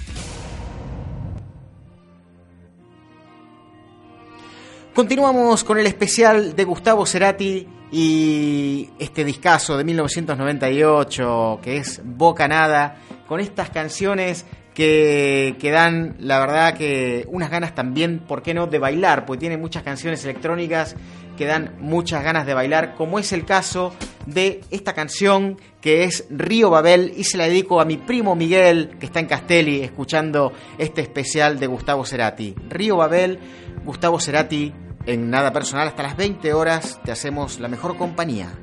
Continuamos 4.95 5.63
con 5.63 5.77
el 5.77 5.85
especial 5.85 6.55
de 6.55 6.63
Gustavo 6.63 7.05
Cerati 7.05 7.67
y 7.91 8.89
este 8.97 9.23
discazo 9.23 9.77
de 9.77 9.83
1998 9.83 11.59
que 11.61 11.77
es 11.77 12.01
Boca 12.03 12.47
Nada, 12.47 12.97
con 13.27 13.39
estas 13.39 13.69
canciones 13.69 14.45
que, 14.73 15.69
dan, 15.71 16.15
la 16.19 16.39
verdad, 16.39 16.75
que 16.75 17.25
unas 17.29 17.49
ganas 17.49 17.75
también, 17.75 18.19
¿por 18.19 18.41
qué 18.41 18.53
no?, 18.53 18.67
de 18.67 18.79
bailar, 18.79 19.25
porque 19.25 19.41
tiene 19.41 19.57
muchas 19.57 19.83
canciones 19.83 20.23
electrónicas 20.23 20.95
que 21.37 21.45
dan 21.45 21.75
muchas 21.79 22.23
ganas 22.23 22.45
de 22.45 22.53
bailar, 22.53 22.93
como 22.95 23.17
es 23.19 23.33
el 23.33 23.45
caso 23.45 23.93
de 24.25 24.61
esta 24.69 24.93
canción 24.93 25.59
que 25.81 26.03
es 26.03 26.25
Río 26.29 26.69
Babel 26.69 27.13
y 27.17 27.23
se 27.23 27.37
la 27.37 27.45
dedico 27.45 27.81
a 27.81 27.85
mi 27.85 27.97
primo 27.97 28.35
Miguel, 28.35 28.95
que 28.99 29.07
está 29.07 29.19
en 29.19 29.25
Castelli, 29.25 29.81
escuchando 29.81 30.53
este 30.77 31.01
especial 31.01 31.59
de 31.59 31.67
Gustavo 31.67 32.05
Cerati. 32.05 32.55
Río 32.69 32.97
Babel, 32.97 33.39
Gustavo 33.83 34.19
Cerati, 34.19 34.73
en 35.05 35.29
nada 35.29 35.51
personal, 35.51 35.87
hasta 35.87 36.03
las 36.03 36.15
20 36.15 36.53
horas 36.53 36.99
te 37.03 37.11
hacemos 37.11 37.59
la 37.59 37.67
mejor 37.67 37.97
compañía. 37.97 38.53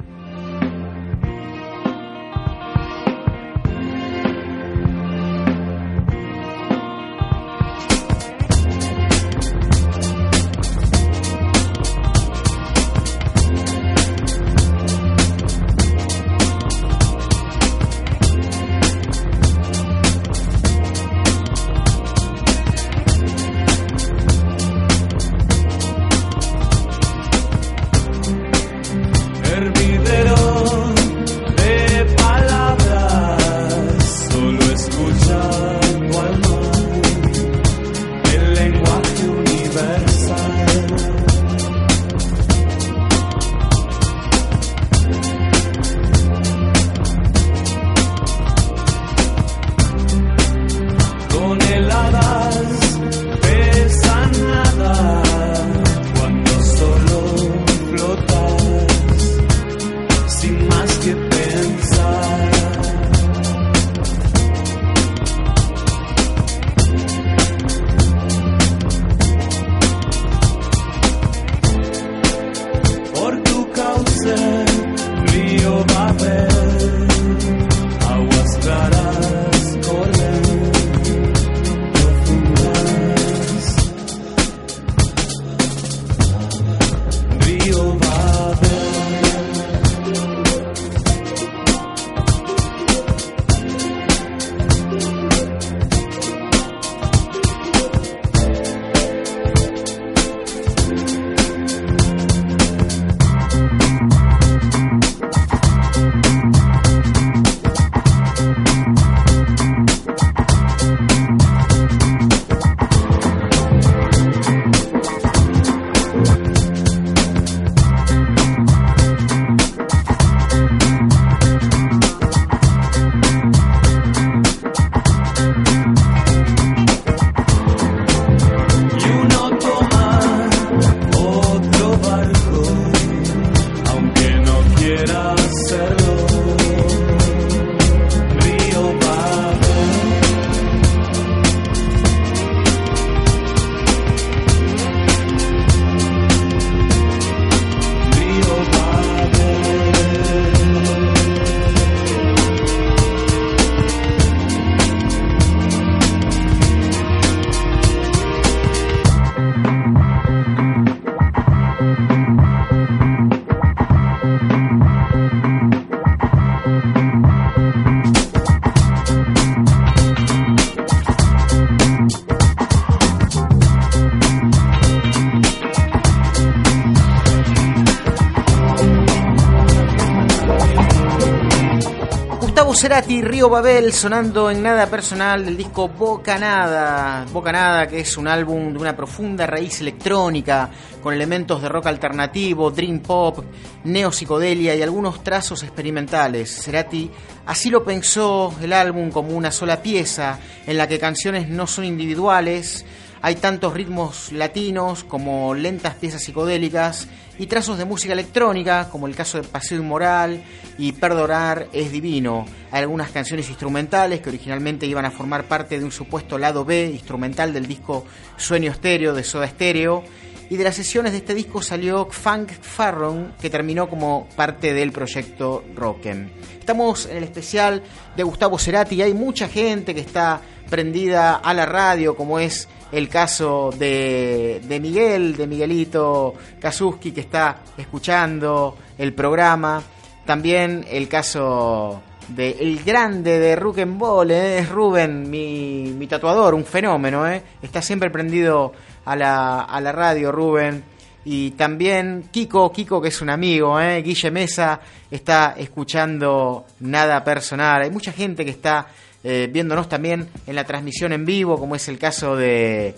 Río 183.31 183.49
Babel, 183.49 183.93
sonando 183.93 184.51
en 184.51 184.61
nada 184.61 184.89
personal 184.89 185.45
del 185.45 185.57
disco 185.57 185.87
Boca 185.87 186.37
Nada. 186.37 187.25
Boca 187.33 187.53
Nada, 187.53 187.87
que 187.87 188.01
es 188.01 188.17
un 188.17 188.27
álbum 188.27 188.73
de 188.73 188.79
una 188.81 188.97
profunda 188.97 189.47
raíz 189.47 189.81
electrónica, 189.81 190.69
con 191.01 191.15
elementos 191.15 191.63
de 191.63 191.69
rock 191.69 191.87
alternativo, 191.87 192.73
dream 192.73 192.99
pop, 192.99 193.45
neopsicodelia 193.85 194.75
y 194.75 194.83
algunos 194.83 195.23
trazos 195.23 195.63
experimentales. 195.63 196.65
Cerati 196.65 197.09
así 197.47 197.71
lo 197.71 197.85
pensó 197.85 198.53
el 198.61 198.73
álbum 198.73 199.13
como 199.13 199.31
una 199.31 199.53
sola 199.53 199.81
pieza, 199.81 200.41
en 200.67 200.77
la 200.77 200.89
que 200.89 200.99
canciones 200.99 201.49
no 201.49 201.69
son 201.69 201.85
individuales, 201.85 202.85
hay 203.23 203.35
tantos 203.37 203.75
ritmos 203.75 204.33
latinos 204.33 205.05
como 205.05 205.55
lentas 205.55 205.95
piezas 205.95 206.23
psicodélicas 206.23 207.07
y 207.39 207.47
trazos 207.47 207.79
de 207.79 207.85
música 207.85 208.13
electrónica, 208.13 208.89
como 208.91 209.07
el 209.07 209.15
caso 209.15 209.41
de 209.41 209.49
Paseo 209.49 209.79
Inmoral 209.79 210.43
y 210.79 210.93
Perdonar 210.93 211.69
es 211.73 211.93
Divino. 211.93 212.47
Hay 212.71 212.81
algunas 212.81 213.11
canciones 213.11 213.49
instrumentales 213.49 214.21
que 214.21 214.29
originalmente 214.31 214.87
iban 214.87 215.05
a 215.05 215.11
formar 215.11 215.45
parte 215.45 215.79
de 215.79 215.85
un 215.85 215.93
supuesto 215.93 216.39
lado 216.39 216.65
B 216.65 216.87
instrumental 216.87 217.53
del 217.53 217.67
disco 217.67 218.05
Sueño 218.37 218.71
Estéreo 218.71 219.15
de 219.15 219.25
Soda 219.25 219.49
Stereo. 219.49 220.03
Y 220.49 220.57
de 220.57 220.65
las 220.65 220.75
sesiones 220.75 221.13
de 221.13 221.19
este 221.19 221.33
disco 221.33 221.63
salió 221.63 222.07
Funk 222.11 222.51
Farron, 222.61 223.35
que 223.41 223.49
terminó 223.49 223.89
como 223.89 224.29
parte 224.35 224.75
del 224.75 224.91
proyecto 224.91 225.65
Rocken. 225.77 226.33
Estamos 226.59 227.07
en 227.07 227.19
el 227.19 227.25
especial 227.25 227.83
de 228.17 228.23
Gustavo 228.25 228.59
Cerati 228.59 228.97
y 228.97 229.03
hay 229.03 229.15
mucha 229.15 229.47
gente 229.47 229.95
que 229.95 230.01
está 230.01 230.41
prendida 230.69 231.37
a 231.37 231.55
la 231.55 231.67
radio, 231.67 232.17
como 232.17 232.41
es 232.41 232.69
el 232.93 233.09
caso 233.09 233.71
de, 233.77 234.61
de 234.65 234.81
Miguel, 234.81 235.37
de 235.37 235.47
Miguelito 235.47 236.35
Kazuski, 236.61 237.13
que 237.13 237.21
está 237.21 237.59
escuchando 237.77 238.77
el 238.99 239.13
programa. 239.13 239.83
También 240.25 240.85
el 240.89 241.09
caso 241.09 242.03
de 242.29 242.51
el 242.61 242.83
grande 242.85 243.39
de 243.39 243.57
Rukenbol, 243.57 244.31
¿eh? 244.31 244.59
es 244.61 244.69
Rubén, 244.69 245.29
mi, 245.29 245.93
mi, 245.97 246.07
tatuador, 246.07 246.55
un 246.55 246.65
fenómeno, 246.65 247.29
¿eh? 247.29 247.43
está 247.61 247.83
siempre 247.83 248.11
prendido 248.11 248.73
a 249.05 249.17
la, 249.17 249.63
a 249.63 249.81
la 249.81 249.93
radio, 249.93 250.31
Rubén. 250.31 250.85
Y 251.25 251.51
también 251.53 252.29
Kiko, 252.31 252.73
Kiko 252.73 253.01
que 253.01 253.09
es 253.09 253.21
un 253.21 253.29
amigo, 253.29 253.79
¿eh? 253.79 254.01
Guille 254.03 254.31
Mesa 254.31 254.81
está 255.11 255.55
escuchando 255.59 256.65
nada 256.81 257.23
personal. 257.23 257.83
Hay 257.83 257.91
mucha 257.91 258.13
gente 258.13 258.45
que 258.45 258.53
está 258.53 258.87
eh, 259.23 259.49
viéndonos 259.53 259.89
también 259.89 260.29
en 260.47 260.55
la 260.55 260.65
transmisión 260.65 261.13
en 261.13 261.25
vivo, 261.25 261.59
como 261.59 261.77
es 261.77 261.89
el 261.89 261.99
caso 261.99 262.37
de, 262.37 262.95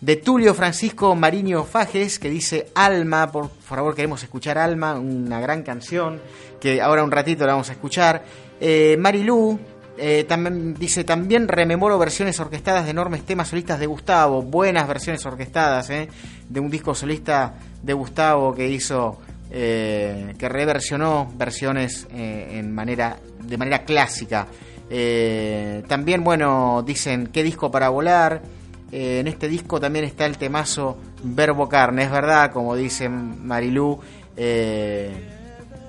de 0.00 0.16
Tulio 0.16 0.54
Francisco 0.54 1.14
Mariño 1.14 1.64
Fajes, 1.64 2.18
que 2.18 2.30
dice 2.30 2.68
Alma, 2.74 3.30
por 3.32 3.50
favor 3.50 3.94
queremos 3.94 4.22
escuchar 4.22 4.58
Alma, 4.58 4.98
una 4.98 5.40
gran 5.40 5.62
canción, 5.62 6.20
que 6.60 6.80
ahora 6.80 7.02
un 7.02 7.10
ratito 7.10 7.44
la 7.46 7.52
vamos 7.52 7.70
a 7.70 7.72
escuchar. 7.72 8.22
Eh, 8.60 8.96
Marilú 8.98 9.58
eh, 9.96 10.24
también 10.28 10.74
dice, 10.74 11.02
también 11.02 11.48
rememoro 11.48 11.98
versiones 11.98 12.38
orquestadas 12.38 12.84
de 12.84 12.92
enormes 12.92 13.24
temas 13.24 13.48
solistas 13.48 13.80
de 13.80 13.86
Gustavo, 13.86 14.42
buenas 14.42 14.86
versiones 14.86 15.26
orquestadas, 15.26 15.90
eh, 15.90 16.08
de 16.48 16.60
un 16.60 16.70
disco 16.70 16.94
solista 16.94 17.54
de 17.82 17.92
Gustavo 17.92 18.54
que 18.54 18.68
hizo, 18.68 19.18
que 19.50 20.48
reversionó 20.48 21.32
versiones 21.34 22.06
en 22.12 22.70
manera, 22.74 23.16
de 23.42 23.56
manera 23.56 23.82
clásica. 23.82 24.46
Eh, 24.90 25.82
también, 25.86 26.24
bueno, 26.24 26.82
dicen 26.86 27.28
qué 27.28 27.42
disco 27.42 27.70
para 27.70 27.88
volar. 27.88 28.42
Eh, 28.90 29.20
en 29.20 29.28
este 29.28 29.48
disco 29.48 29.78
también 29.78 30.04
está 30.04 30.24
el 30.24 30.38
temazo 30.38 30.96
Verbo 31.22 31.68
Carne, 31.68 32.04
es 32.04 32.10
verdad, 32.10 32.50
como 32.52 32.74
dice 32.74 33.08
Marilú, 33.08 34.00
eh, 34.34 35.10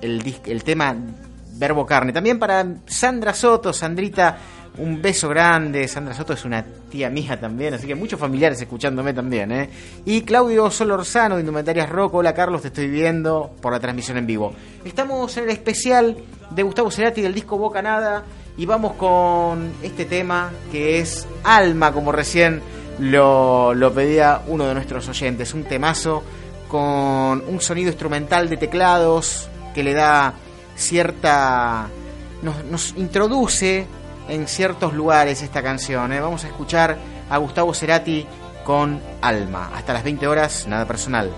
el, 0.02 0.34
el 0.44 0.64
tema 0.64 0.94
Verbo 1.54 1.86
Carne. 1.86 2.12
También 2.12 2.38
para 2.38 2.66
Sandra 2.86 3.32
Soto, 3.32 3.72
Sandrita, 3.72 4.36
un 4.78 5.00
beso 5.00 5.28
grande. 5.28 5.86
Sandra 5.88 6.14
Soto 6.14 6.32
es 6.32 6.44
una 6.44 6.64
tía 6.64 7.10
mía 7.10 7.38
también, 7.38 7.74
así 7.74 7.86
que 7.86 7.94
muchos 7.94 8.18
familiares 8.18 8.60
escuchándome 8.60 9.12
también. 9.12 9.52
¿eh? 9.52 9.70
Y 10.04 10.22
Claudio 10.22 10.70
Solorzano, 10.70 11.36
de 11.36 11.42
Indumentarias 11.42 11.88
Rock. 11.88 12.14
Hola 12.14 12.34
Carlos, 12.34 12.62
te 12.62 12.68
estoy 12.68 12.88
viendo 12.88 13.54
por 13.60 13.72
la 13.72 13.80
transmisión 13.80 14.18
en 14.18 14.26
vivo. 14.26 14.52
Estamos 14.84 15.36
en 15.36 15.44
el 15.44 15.50
especial 15.50 16.16
de 16.50 16.62
Gustavo 16.62 16.90
Cerati 16.90 17.20
del 17.22 17.34
disco 17.34 17.56
Boca 17.56 17.82
Nada. 17.82 18.24
Y 18.60 18.66
vamos 18.66 18.92
con 18.92 19.72
este 19.82 20.04
tema 20.04 20.50
que 20.70 21.00
es 21.00 21.26
Alma, 21.44 21.94
como 21.94 22.12
recién 22.12 22.60
lo, 22.98 23.74
pedía 23.94 24.42
uno 24.48 24.66
de 24.66 24.74
nuestros 24.74 25.08
oyentes. 25.08 25.54
Un 25.54 25.64
temazo 25.64 26.22
con 26.68 27.42
un 27.48 27.60
sonido 27.62 27.88
instrumental 27.88 28.50
de 28.50 28.58
teclados 28.58 29.48
que 29.74 29.82
le 29.82 29.94
da 29.94 30.34
cierta... 30.76 31.88
nos, 32.42 32.94
introduce 32.98 33.86
en 34.28 34.46
ciertos 34.46 34.92
lugares 34.92 35.40
esta 35.40 35.62
canción. 35.62 36.12
¿eh? 36.12 36.20
Vamos 36.20 36.44
a 36.44 36.48
escuchar 36.48 36.98
a 37.30 37.38
Gustavo 37.38 37.72
Cerati 37.72 38.26
con 38.62 39.00
Alma. 39.22 39.70
Hasta 39.74 39.94
las 39.94 40.04
20 40.04 40.26
horas, 40.26 40.66
nada 40.66 40.84
personal. 40.84 41.30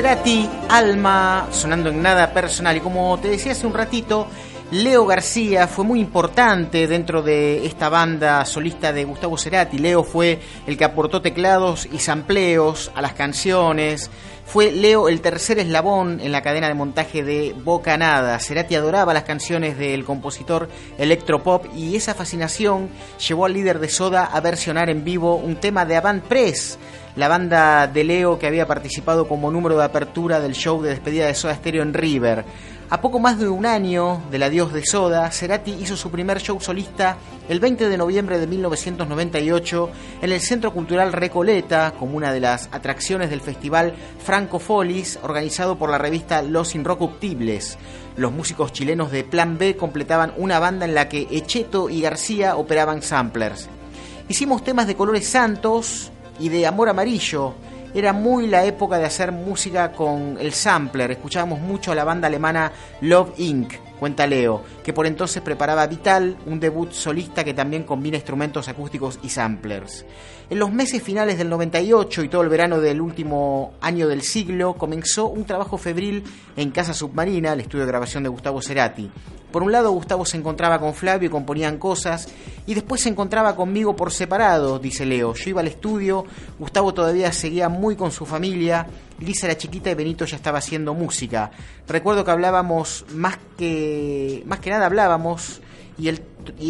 Cerati, 0.00 0.48
Alma, 0.70 1.48
sonando 1.50 1.90
en 1.90 2.00
nada 2.00 2.32
personal. 2.32 2.74
Y 2.74 2.80
como 2.80 3.18
te 3.20 3.28
decía 3.28 3.52
hace 3.52 3.66
un 3.66 3.74
ratito, 3.74 4.28
Leo 4.70 5.04
García 5.04 5.66
fue 5.66 5.84
muy 5.84 6.00
importante 6.00 6.86
dentro 6.86 7.20
de 7.20 7.66
esta 7.66 7.90
banda 7.90 8.42
solista 8.46 8.94
de 8.94 9.04
Gustavo 9.04 9.36
Cerati. 9.36 9.76
Leo 9.76 10.02
fue 10.02 10.40
el 10.66 10.78
que 10.78 10.86
aportó 10.86 11.20
teclados 11.20 11.86
y 11.92 11.98
sampleos 11.98 12.90
a 12.94 13.02
las 13.02 13.12
canciones. 13.12 14.10
Fue 14.46 14.72
Leo 14.72 15.10
el 15.10 15.20
tercer 15.20 15.58
eslabón 15.58 16.18
en 16.20 16.32
la 16.32 16.40
cadena 16.40 16.68
de 16.68 16.74
montaje 16.74 17.22
de 17.22 17.54
Boca 17.62 17.98
Nada. 17.98 18.38
Cerati 18.38 18.76
adoraba 18.76 19.12
las 19.12 19.24
canciones 19.24 19.76
del 19.76 20.06
compositor 20.06 20.70
electropop 20.96 21.66
y 21.76 21.94
esa 21.94 22.14
fascinación 22.14 22.88
llevó 23.28 23.44
al 23.44 23.52
líder 23.52 23.78
de 23.80 23.90
Soda 23.90 24.24
a 24.24 24.40
versionar 24.40 24.88
en 24.88 25.04
vivo 25.04 25.34
un 25.34 25.56
tema 25.56 25.84
de 25.84 25.96
Avant 25.96 26.24
Press, 26.24 26.78
la 27.20 27.28
banda 27.28 27.86
de 27.86 28.02
Leo 28.02 28.38
que 28.38 28.46
había 28.46 28.66
participado 28.66 29.28
como 29.28 29.50
número 29.50 29.76
de 29.76 29.84
apertura 29.84 30.40
del 30.40 30.54
show 30.54 30.80
de 30.80 30.88
despedida 30.88 31.26
de 31.26 31.34
Soda 31.34 31.54
Stereo 31.54 31.82
en 31.82 31.92
River. 31.92 32.46
A 32.88 33.02
poco 33.02 33.18
más 33.18 33.38
de 33.38 33.46
un 33.46 33.66
año 33.66 34.22
del 34.30 34.42
adiós 34.42 34.72
de 34.72 34.86
Soda, 34.86 35.30
Cerati 35.30 35.70
hizo 35.70 35.98
su 35.98 36.10
primer 36.10 36.40
show 36.40 36.58
solista 36.62 37.18
el 37.50 37.60
20 37.60 37.90
de 37.90 37.98
noviembre 37.98 38.38
de 38.38 38.46
1998 38.46 39.90
en 40.22 40.32
el 40.32 40.40
Centro 40.40 40.72
Cultural 40.72 41.12
Recoleta, 41.12 41.92
como 41.98 42.16
una 42.16 42.32
de 42.32 42.40
las 42.40 42.70
atracciones 42.72 43.28
del 43.28 43.42
festival 43.42 43.92
Franco 44.24 44.58
Folis, 44.58 45.18
organizado 45.22 45.76
por 45.76 45.90
la 45.90 45.98
revista 45.98 46.40
Los 46.40 46.74
Inrocuptibles. 46.74 47.76
Los 48.16 48.32
músicos 48.32 48.72
chilenos 48.72 49.12
de 49.12 49.24
Plan 49.24 49.58
B 49.58 49.76
completaban 49.76 50.32
una 50.38 50.58
banda 50.58 50.86
en 50.86 50.94
la 50.94 51.10
que 51.10 51.28
Echeto 51.30 51.90
y 51.90 52.00
García 52.00 52.56
operaban 52.56 53.02
samplers. 53.02 53.68
Hicimos 54.26 54.64
temas 54.64 54.86
de 54.86 54.94
colores 54.96 55.28
santos 55.28 56.12
y 56.40 56.48
de 56.48 56.66
amor 56.66 56.88
amarillo, 56.88 57.54
era 57.94 58.12
muy 58.12 58.46
la 58.46 58.64
época 58.64 58.98
de 58.98 59.04
hacer 59.04 59.30
música 59.30 59.92
con 59.92 60.38
el 60.40 60.52
sampler. 60.52 61.10
Escuchábamos 61.10 61.60
mucho 61.60 61.92
a 61.92 61.94
la 61.94 62.04
banda 62.04 62.28
alemana 62.28 62.72
Love 63.02 63.34
Inc., 63.38 63.74
cuenta 63.98 64.26
Leo, 64.26 64.62
que 64.82 64.94
por 64.94 65.06
entonces 65.06 65.42
preparaba 65.42 65.86
Vital, 65.86 66.38
un 66.46 66.58
debut 66.58 66.90
solista 66.92 67.44
que 67.44 67.52
también 67.52 67.84
combina 67.84 68.16
instrumentos 68.16 68.68
acústicos 68.68 69.18
y 69.22 69.28
samplers. 69.28 70.06
En 70.50 70.58
los 70.58 70.72
meses 70.72 71.00
finales 71.00 71.38
del 71.38 71.48
98 71.48 72.24
y 72.24 72.28
todo 72.28 72.42
el 72.42 72.48
verano 72.48 72.80
del 72.80 73.00
último 73.00 73.74
año 73.80 74.08
del 74.08 74.22
siglo 74.22 74.74
comenzó 74.74 75.28
un 75.28 75.44
trabajo 75.44 75.78
febril 75.78 76.24
en 76.56 76.72
Casa 76.72 76.92
Submarina, 76.92 77.52
el 77.52 77.60
estudio 77.60 77.84
de 77.84 77.92
grabación 77.92 78.24
de 78.24 78.30
Gustavo 78.30 78.60
Cerati. 78.60 79.08
Por 79.52 79.62
un 79.62 79.70
lado, 79.70 79.92
Gustavo 79.92 80.26
se 80.26 80.36
encontraba 80.36 80.80
con 80.80 80.92
Flavio 80.92 81.28
y 81.28 81.30
componían 81.30 81.78
cosas, 81.78 82.26
y 82.66 82.74
después 82.74 83.00
se 83.00 83.10
encontraba 83.10 83.54
conmigo 83.54 83.94
por 83.94 84.10
separado, 84.10 84.80
dice 84.80 85.06
Leo. 85.06 85.34
Yo 85.34 85.50
iba 85.50 85.60
al 85.60 85.68
estudio, 85.68 86.24
Gustavo 86.58 86.92
todavía 86.92 87.30
seguía 87.30 87.68
muy 87.68 87.94
con 87.94 88.10
su 88.10 88.26
familia, 88.26 88.88
Lisa 89.20 89.46
era 89.46 89.56
chiquita 89.56 89.92
y 89.92 89.94
Benito 89.94 90.24
ya 90.24 90.34
estaba 90.34 90.58
haciendo 90.58 90.94
música. 90.94 91.52
Recuerdo 91.86 92.24
que 92.24 92.30
hablábamos 92.32 93.04
más 93.14 93.38
que, 93.56 94.42
más 94.46 94.58
que 94.58 94.70
nada 94.70 94.86
hablábamos, 94.86 95.60
y 96.00 96.08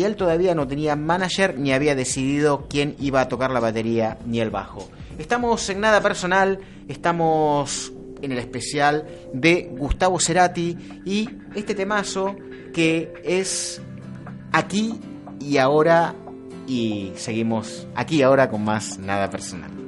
él, 0.02 0.16
todavía 0.16 0.54
no 0.54 0.66
tenía 0.66 0.96
manager 0.96 1.58
ni 1.58 1.72
había 1.72 1.94
decidido 1.94 2.66
quién 2.68 2.96
iba 2.98 3.20
a 3.20 3.28
tocar 3.28 3.50
la 3.50 3.60
batería 3.60 4.18
ni 4.26 4.40
el 4.40 4.50
bajo. 4.50 4.88
Estamos 5.18 5.68
en 5.70 5.80
nada 5.80 6.00
personal, 6.00 6.58
estamos 6.88 7.92
en 8.22 8.32
el 8.32 8.38
especial 8.38 9.06
de 9.32 9.70
Gustavo 9.76 10.18
Cerati 10.18 10.76
y 11.04 11.28
este 11.54 11.74
temazo 11.74 12.36
que 12.74 13.12
es 13.24 13.80
aquí 14.52 14.98
y 15.38 15.58
ahora 15.58 16.14
y 16.66 17.12
seguimos 17.16 17.86
aquí 17.94 18.16
y 18.16 18.22
ahora 18.22 18.50
con 18.50 18.64
más 18.64 18.98
nada 18.98 19.30
personal. 19.30 19.79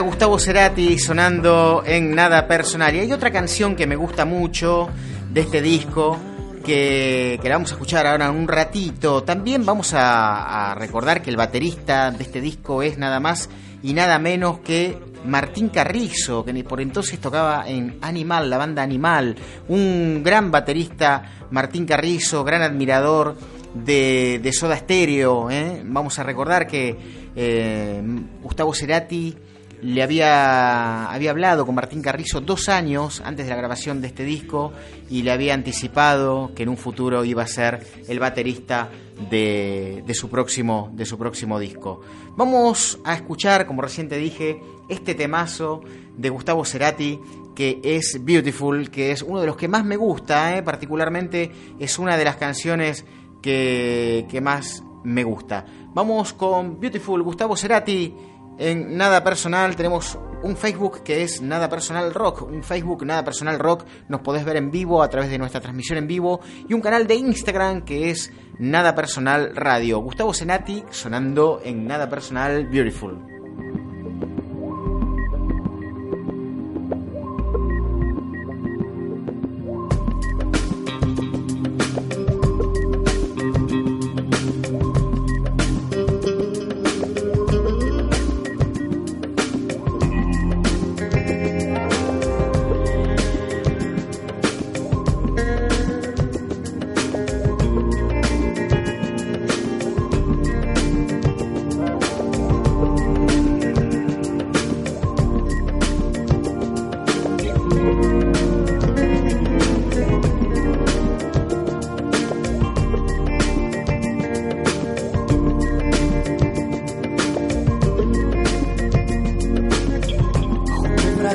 Gustavo 0.00 0.38
Cerati 0.38 0.98
sonando 0.98 1.82
en 1.86 2.14
Nada 2.14 2.48
Personal. 2.48 2.94
Y 2.94 3.00
hay 3.00 3.12
otra 3.12 3.30
canción 3.30 3.76
que 3.76 3.86
me 3.86 3.96
gusta 3.96 4.24
mucho 4.24 4.88
de 5.30 5.42
este 5.42 5.62
disco, 5.62 6.18
que, 6.64 7.38
la 7.42 7.50
vamos 7.50 7.70
a 7.70 7.74
escuchar 7.74 8.06
ahora 8.06 8.26
en 8.26 8.34
un 8.34 8.48
ratito. 8.48 9.22
También 9.22 9.64
vamos 9.64 9.92
a, 9.94 10.74
recordar 10.76 11.22
que 11.22 11.30
el 11.30 11.36
baterista 11.36 12.10
de 12.10 12.24
este 12.24 12.40
disco 12.40 12.82
es 12.82 12.98
nada 12.98 13.20
más 13.20 13.48
y 13.82 13.92
nada 13.92 14.18
menos 14.18 14.58
que 14.60 14.98
Martín 15.24 15.68
Carrizo, 15.68 16.44
que 16.44 16.64
por 16.64 16.80
entonces 16.80 17.20
tocaba 17.20 17.64
en 17.68 17.98
Animal, 18.00 18.50
la 18.50 18.58
banda 18.58 18.82
Animal. 18.82 19.36
Un 19.68 20.22
gran 20.24 20.50
baterista, 20.50 21.46
Martín 21.50 21.86
Carrizo, 21.86 22.42
gran 22.42 22.62
admirador 22.62 23.36
de, 23.74 24.50
Soda 24.52 24.76
Stereo. 24.76 25.50
¿eh? 25.50 25.82
Vamos 25.84 26.18
a 26.18 26.22
recordar 26.22 26.66
que 26.66 26.96
eh, 27.36 28.02
Gustavo 28.42 28.74
Cerati 28.74 29.36
le 29.82 30.02
había, 30.02 31.10
hablado 31.10 31.66
con 31.66 31.74
Martín 31.74 32.02
Carrizo 32.02 32.40
dos 32.40 32.68
años 32.68 33.22
antes 33.24 33.46
de 33.46 33.50
la 33.50 33.56
grabación 33.56 34.00
de 34.00 34.08
este 34.08 34.24
disco 34.24 34.72
y 35.10 35.22
le 35.22 35.30
había 35.30 35.54
anticipado 35.54 36.52
que 36.54 36.62
en 36.62 36.68
un 36.68 36.76
futuro 36.76 37.24
iba 37.24 37.42
a 37.42 37.46
ser 37.46 37.86
el 38.08 38.18
baterista 38.18 38.90
de, 39.30 40.02
de, 40.06 40.14
su, 40.14 40.28
próximo, 40.28 40.90
de 40.94 41.06
su 41.06 41.18
próximo 41.18 41.58
disco. 41.58 42.00
Vamos 42.36 42.98
a 43.04 43.14
escuchar, 43.14 43.66
como 43.66 43.82
recién 43.82 44.08
te 44.08 44.16
dije, 44.16 44.60
este 44.88 45.14
temazo 45.14 45.82
de 46.16 46.28
Gustavo 46.30 46.64
Cerati 46.64 47.18
que 47.54 47.80
es 47.84 48.18
Beautiful, 48.20 48.90
que 48.90 49.12
es 49.12 49.22
uno 49.22 49.40
de 49.40 49.46
los 49.46 49.56
que 49.56 49.68
más 49.68 49.84
me 49.84 49.96
gusta, 49.96 50.56
¿eh? 50.56 50.62
particularmente 50.62 51.50
es 51.78 51.98
una 51.98 52.16
de 52.16 52.24
las 52.24 52.36
canciones 52.36 53.04
que, 53.40 54.26
que 54.28 54.40
más 54.40 54.82
me 55.04 55.22
gusta. 55.22 55.64
Vamos 55.94 56.32
con 56.32 56.80
Beautiful, 56.80 57.22
Gustavo 57.22 57.56
Cerati 57.56 58.12
en 58.58 58.96
Nada 58.96 59.24
Personal 59.24 59.76
tenemos 59.76 60.18
un 60.42 60.56
Facebook 60.56 61.02
que 61.02 61.22
es 61.22 61.40
Nada 61.40 61.68
Personal 61.68 62.12
Rock, 62.12 62.42
un 62.42 62.62
Facebook 62.62 63.04
Nada 63.04 63.24
Personal 63.24 63.58
Rock, 63.58 63.84
nos 64.08 64.20
podés 64.20 64.44
ver 64.44 64.56
en 64.56 64.70
vivo 64.70 65.02
a 65.02 65.08
través 65.08 65.30
de 65.30 65.38
nuestra 65.38 65.60
transmisión 65.60 65.98
en 65.98 66.06
vivo 66.06 66.40
y 66.68 66.74
un 66.74 66.80
canal 66.80 67.06
de 67.06 67.14
Instagram 67.14 67.82
que 67.82 68.10
es 68.10 68.32
Nada 68.58 68.94
Personal 68.94 69.56
Radio. 69.56 69.98
Gustavo 70.00 70.34
Senati 70.34 70.84
sonando 70.90 71.60
en 71.64 71.86
Nada 71.86 72.08
Personal 72.08 72.66
Beautiful. 72.66 73.33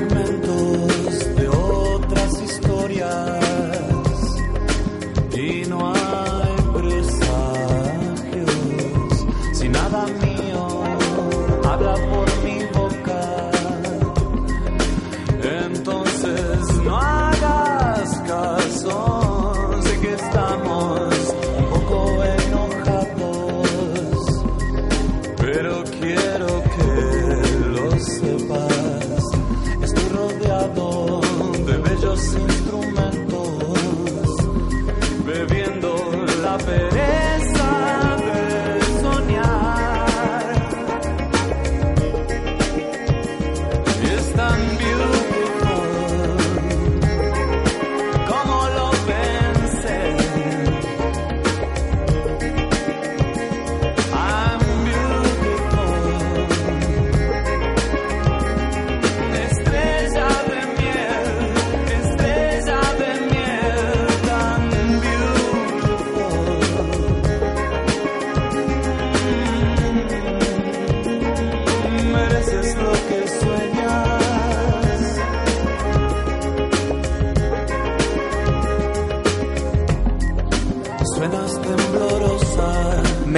fragments. 0.08 0.39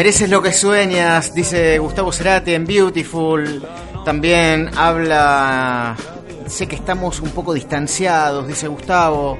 Mereces 0.01 0.31
lo 0.31 0.41
que 0.41 0.51
sueñas, 0.51 1.31
dice 1.31 1.77
Gustavo 1.77 2.11
Cerati 2.11 2.55
en 2.55 2.65
Beautiful. 2.65 3.61
También 4.03 4.71
habla. 4.75 5.95
Sé 6.47 6.67
que 6.67 6.75
estamos 6.75 7.19
un 7.19 7.29
poco 7.29 7.53
distanciados, 7.53 8.47
dice 8.47 8.67
Gustavo. 8.67 9.37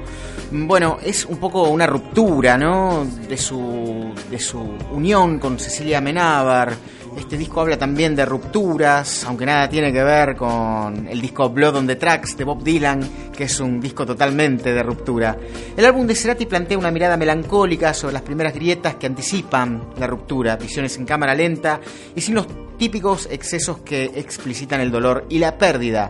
Bueno, 0.51 0.99
es 1.03 1.25
un 1.25 1.37
poco 1.37 1.63
una 1.63 1.87
ruptura, 1.87 2.59
¿no? 2.59 3.07
De 3.27 3.37
su, 3.37 4.13
de 4.29 4.37
su 4.37 4.59
unión 4.91 5.39
con 5.39 5.57
Cecilia 5.57 5.99
Menábar 5.99 6.75
este 7.17 7.37
disco 7.37 7.61
habla 7.61 7.77
también 7.77 8.15
de 8.15 8.25
rupturas, 8.25 9.25
aunque 9.25 9.45
nada 9.45 9.67
tiene 9.69 9.91
que 9.91 10.03
ver 10.03 10.35
con 10.35 11.07
el 11.07 11.19
disco 11.19 11.49
Blood 11.49 11.75
on 11.77 11.87
the 11.87 11.95
Tracks 11.95 12.37
de 12.37 12.43
Bob 12.43 12.63
Dylan, 12.63 13.31
que 13.35 13.45
es 13.45 13.59
un 13.59 13.81
disco 13.81 14.05
totalmente 14.05 14.73
de 14.73 14.81
ruptura. 14.81 15.37
El 15.75 15.85
álbum 15.85 16.07
de 16.07 16.15
Cerati 16.15 16.45
plantea 16.45 16.77
una 16.77 16.91
mirada 16.91 17.17
melancólica 17.17 17.93
sobre 17.93 18.13
las 18.13 18.21
primeras 18.21 18.53
grietas 18.53 18.95
que 18.95 19.07
anticipan 19.07 19.89
la 19.97 20.07
ruptura, 20.07 20.55
visiones 20.55 20.97
en 20.97 21.05
cámara 21.05 21.35
lenta 21.35 21.81
y 22.15 22.21
sin 22.21 22.35
los 22.35 22.47
típicos 22.77 23.27
excesos 23.29 23.79
que 23.79 24.05
explicitan 24.15 24.79
el 24.79 24.91
dolor 24.91 25.25
y 25.29 25.39
la 25.39 25.57
pérdida. 25.57 26.09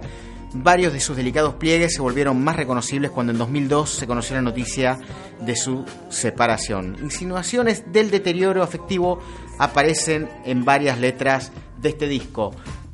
Varios 0.54 0.92
de 0.92 1.00
sus 1.00 1.16
delicados 1.16 1.54
pliegues 1.54 1.94
se 1.94 2.02
volvieron 2.02 2.44
más 2.44 2.58
reconocibles 2.58 3.12
cuando 3.12 3.32
en 3.32 3.38
2002 3.38 3.90
se 3.90 4.06
conoció 4.06 4.36
la 4.36 4.42
noticia 4.42 5.00
de 5.40 5.56
su 5.56 5.86
separación. 6.10 6.98
Insinuaciones 7.02 7.92
del 7.94 8.12
deterioro 8.12 8.62
afectivo 8.62 9.20
aparecen 9.58 10.30
en 10.46 10.66
varias 10.66 11.00
letras 11.00 11.52
de 11.82 11.90
este 11.90 12.08
disco. 12.08 12.54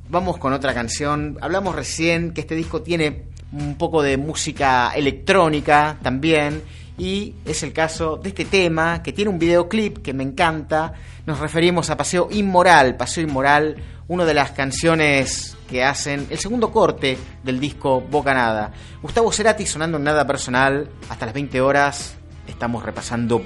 Vamos 0.10 0.38
con 0.38 0.54
otra 0.54 0.74
canción. 0.74 1.38
Hablamos 1.42 1.76
recién 1.76 2.34
que 2.34 2.42
este 2.42 2.56
disco 2.56 2.82
tiene 2.82 3.26
un 3.52 3.76
poco 3.76 4.02
de 4.02 4.18
música 4.18 4.92
electrónica 4.96 5.98
también 6.02 6.62
y 6.98 7.36
es 7.46 7.64
el 7.64 7.74
caso 7.74 8.18
de 8.18 8.30
este 8.30 8.46
tema 8.46 9.04
que 9.04 9.14
tiene 9.14 9.30
un 9.30 9.40
videoclip 9.40 10.00
que 10.00 10.14
me 10.14 10.24
encanta. 10.24 10.94
Nos 11.26 11.40
referimos 11.40 11.90
a 11.90 11.98
Paseo 11.98 12.30
Inmoral, 12.32 12.96
Paseo 12.96 13.24
Inmoral, 13.24 13.76
una 14.08 14.26
de 14.26 14.34
las 14.34 14.52
canciones 14.52 15.56
que 15.70 15.84
hacen 15.84 16.28
el 16.30 16.40
segundo 16.40 16.72
corte 16.72 17.18
del 17.44 17.60
disco 17.60 18.02
Boca 18.02 18.34
Nada. 18.34 18.72
Gustavo 19.02 19.32
Cerati 19.32 19.66
sonando 19.66 19.98
en 19.98 20.06
nada 20.06 20.26
personal, 20.26 20.90
hasta 21.10 21.26
las 21.26 21.36
20 21.36 21.62
horas 21.62 22.16
estamos 22.48 22.84
repasando 22.84 23.40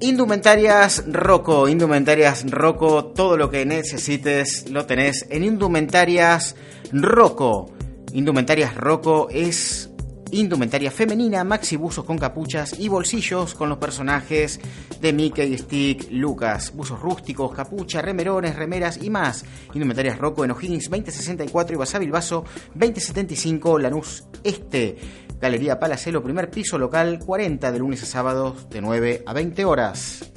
Indumentarias 0.00 1.04
Roco, 1.06 1.68
Indumentarias 1.68 2.50
Roco, 2.50 3.06
todo 3.06 3.36
lo 3.36 3.50
que 3.50 3.66
necesites 3.66 4.70
lo 4.70 4.86
tenés 4.86 5.26
en 5.28 5.44
Indumentarias 5.44 6.56
Roco. 6.90 7.70
Indumentarias 8.12 8.74
Roco 8.74 9.28
es 9.30 9.83
indumentaria 10.30 10.90
femenina, 10.90 11.44
maxi 11.44 11.76
buzos 11.76 12.04
con 12.04 12.18
capuchas 12.18 12.78
y 12.78 12.88
bolsillos 12.88 13.54
con 13.54 13.68
los 13.68 13.78
personajes 13.78 14.60
de 15.00 15.12
Mickey, 15.12 15.56
Stick, 15.58 16.10
Lucas, 16.10 16.72
buzos 16.74 17.00
rústicos, 17.00 17.54
capucha, 17.54 18.02
remerones, 18.02 18.56
remeras 18.56 19.02
y 19.02 19.10
más. 19.10 19.44
Indumentarias 19.72 20.18
Rocco 20.18 20.44
en 20.44 20.52
O'Higgins 20.52 20.90
2064 20.90 21.74
y 21.74 21.78
Basavilbaso 21.78 22.44
2075 22.74 23.78
Lanús 23.78 24.24
Este. 24.42 24.96
Galería 25.40 25.78
Palacelo, 25.78 26.22
primer 26.22 26.50
piso 26.50 26.78
local, 26.78 27.18
40 27.18 27.70
de 27.70 27.78
lunes 27.78 28.02
a 28.02 28.06
sábados 28.06 28.68
de 28.70 28.80
9 28.80 29.24
a 29.26 29.32
20 29.32 29.64
horas. 29.64 30.32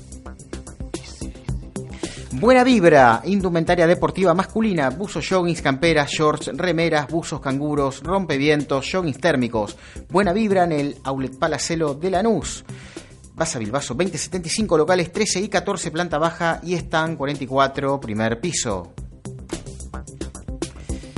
Buena 2.39 2.63
vibra, 2.63 3.23
indumentaria 3.25 3.87
deportiva 3.87 4.31
masculina, 4.35 4.91
buzos 4.91 5.27
joggings, 5.27 5.59
camperas, 5.59 6.11
shorts, 6.11 6.51
remeras, 6.53 7.07
buzos 7.07 7.41
canguros, 7.41 8.03
rompevientos, 8.03 8.87
joggings 8.91 9.17
térmicos. 9.17 9.75
Buena 10.07 10.33
vibra 10.33 10.65
en 10.65 10.71
el 10.71 10.97
Outlet 11.03 11.35
Palacelo 11.35 11.95
de 11.95 12.11
Lanús. 12.11 12.63
Vas 13.33 13.55
a 13.55 13.59
Bilbaso 13.59 13.95
2075 13.95 14.77
locales 14.77 15.11
13 15.11 15.41
y 15.41 15.49
14 15.49 15.89
planta 15.89 16.19
baja 16.19 16.61
y 16.61 16.75
están 16.75 17.15
44 17.15 17.99
primer 17.99 18.39
piso. 18.39 18.93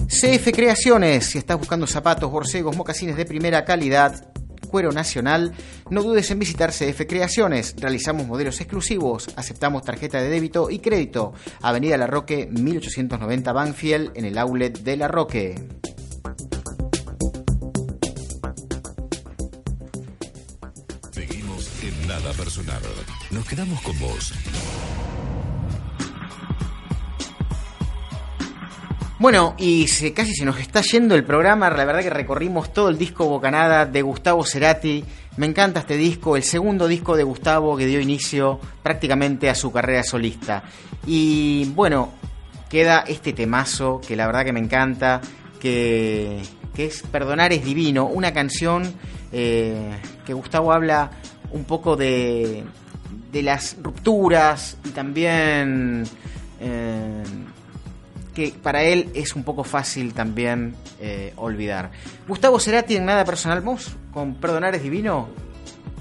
CF 0.08 0.54
Creaciones, 0.54 1.26
si 1.26 1.38
estás 1.38 1.60
buscando 1.60 1.86
zapatos, 1.86 2.32
borcegos, 2.32 2.78
mocasines 2.78 3.18
de 3.18 3.26
primera 3.26 3.66
calidad, 3.66 4.32
cuero 4.70 4.92
nacional, 4.94 5.54
no 5.90 6.02
dudes 6.04 6.32
en 6.32 6.40
visitar 6.40 6.72
CF 6.72 7.06
Creaciones. 7.08 7.76
Realizamos 7.78 8.26
modelos 8.26 8.62
exclusivos, 8.62 9.28
aceptamos 9.36 9.84
tarjeta 9.84 10.22
de 10.22 10.30
débito 10.30 10.70
y 10.70 10.80
crédito. 10.80 11.34
Avenida 11.62 11.98
La 11.98 12.08
Roque, 12.08 12.48
1890 12.50 13.52
Banfield, 13.52 14.12
en 14.16 14.26
el 14.26 14.38
outlet 14.38 14.80
de 14.80 14.96
La 14.98 15.08
Roque. 15.08 15.56
Seguimos 21.12 21.84
en 21.84 22.08
Nada 22.08 22.32
Personal. 22.34 22.82
Nos 23.32 23.46
quedamos 23.46 23.82
con 23.82 24.00
vos. 24.00 24.34
Bueno, 29.20 29.54
y 29.58 29.86
casi 30.14 30.34
se 30.34 30.46
nos 30.46 30.60
está 30.60 30.80
yendo 30.80 31.14
el 31.14 31.26
programa. 31.26 31.70
La 31.70 31.84
verdad 31.84 32.02
que 32.02 32.10
recorrimos 32.10 32.72
todo 32.72 32.88
el 32.88 32.98
disco 32.98 33.26
Bocanada 33.26 33.86
de 33.86 34.02
Gustavo 34.02 34.46
Cerati. 34.46 35.04
Me 35.36 35.46
encanta 35.46 35.82
este 35.82 35.98
disco, 35.98 36.38
el 36.38 36.44
segundo 36.44 36.88
disco 36.88 37.18
de 37.18 37.24
Gustavo 37.24 37.76
que 37.76 37.86
dio 37.86 38.00
inicio 38.00 38.62
prácticamente 38.82 39.50
a 39.50 39.56
su 39.56 39.74
carrera 39.74 40.04
solista. 40.04 40.64
Y 41.06 41.66
bueno, 41.76 42.14
queda 42.70 43.04
este 43.06 43.34
temazo 43.34 44.00
que 44.00 44.16
la 44.16 44.26
verdad 44.26 44.46
que 44.46 44.54
me 44.54 44.62
encanta, 44.62 45.20
que, 45.60 46.42
que 46.74 46.86
es 46.86 47.02
Perdonar 47.02 47.52
es 47.52 47.66
Divino, 47.66 48.06
una 48.06 48.32
canción 48.32 48.84
eh, 49.34 49.98
que 50.26 50.34
Gustavo 50.34 50.72
habla 50.72 51.12
un 51.52 51.66
poco 51.66 51.98
de, 51.98 52.64
de 53.34 53.44
las 53.44 53.76
rupturas 53.82 54.78
y 54.86 54.92
también... 54.92 56.06
Eh, 56.62 57.24
que 58.40 58.54
para 58.58 58.84
él 58.84 59.10
es 59.14 59.36
un 59.36 59.44
poco 59.44 59.66
fácil 59.66 60.14
también 60.14 60.74
eh, 61.02 61.34
olvidar. 61.36 61.92
Gustavo 62.26 62.58
Cerati 62.58 62.96
en 62.96 63.04
Nada 63.04 63.26
Personal, 63.26 63.60
vamos 63.60 63.98
con 64.14 64.36
Perdonar 64.36 64.74
es 64.76 64.82
Divino 64.82 65.28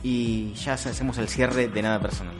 y 0.04 0.52
ya 0.54 0.74
hacemos 0.74 1.18
el 1.18 1.28
cierre 1.28 1.66
de 1.66 1.82
Nada 1.82 1.98
Personal. 1.98 2.36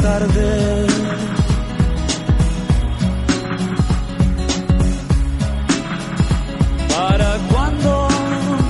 tarde. 0.00 0.86
Para 6.88 7.38
cuando 7.50 8.08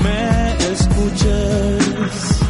me 0.02 0.72
escuches. 0.72 2.40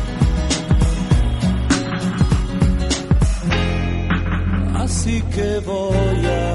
Así 4.77 5.23
que 5.35 5.61
voy 5.65 6.27
a... 6.27 6.52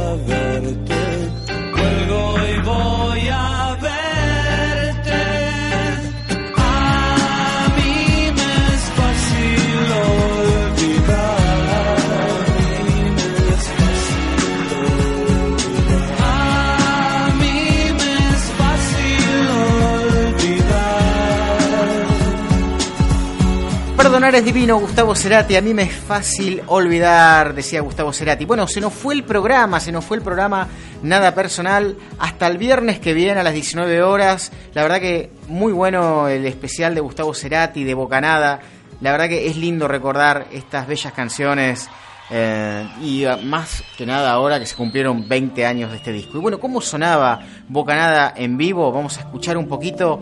es 24.35 24.43
divino, 24.43 24.77
Gustavo 24.77 25.15
Cerati. 25.15 25.55
A 25.55 25.61
mí 25.61 25.73
me 25.73 25.83
es 25.83 25.93
fácil 25.93 26.61
olvidar, 26.67 27.53
decía 27.53 27.81
Gustavo 27.81 28.11
Cerati. 28.11 28.45
Bueno, 28.45 28.67
se 28.67 28.81
nos 28.81 28.93
fue 28.93 29.13
el 29.13 29.23
programa, 29.23 29.79
se 29.79 29.91
nos 29.91 30.03
fue 30.03 30.17
el 30.17 30.23
programa 30.23 30.67
Nada 31.01 31.33
Personal. 31.33 31.95
Hasta 32.19 32.47
el 32.47 32.57
viernes 32.57 32.99
que 32.99 33.13
viene 33.13 33.39
a 33.39 33.43
las 33.43 33.53
19 33.53 34.03
horas. 34.03 34.51
La 34.73 34.83
verdad 34.83 34.99
que 34.99 35.31
muy 35.47 35.71
bueno 35.71 36.27
el 36.27 36.45
especial 36.45 36.93
de 36.93 37.01
Gustavo 37.01 37.33
Cerati, 37.33 37.85
de 37.85 37.93
Bocanada. 37.93 38.59
La 38.99 39.11
verdad 39.11 39.29
que 39.29 39.47
es 39.47 39.55
lindo 39.55 39.87
recordar 39.87 40.47
estas 40.51 40.87
bellas 40.87 41.13
canciones. 41.13 41.89
Eh, 42.29 42.85
y 43.01 43.23
más 43.45 43.83
que 43.97 44.05
nada 44.05 44.31
ahora 44.31 44.59
que 44.59 44.65
se 44.65 44.75
cumplieron 44.75 45.27
20 45.29 45.65
años 45.65 45.91
de 45.91 45.97
este 45.97 46.11
disco. 46.11 46.37
Y 46.37 46.41
bueno, 46.41 46.59
¿cómo 46.59 46.81
sonaba 46.81 47.39
Bocanada 47.69 48.33
en 48.35 48.57
vivo? 48.57 48.91
Vamos 48.91 49.17
a 49.17 49.21
escuchar 49.21 49.57
un 49.57 49.67
poquito 49.67 50.19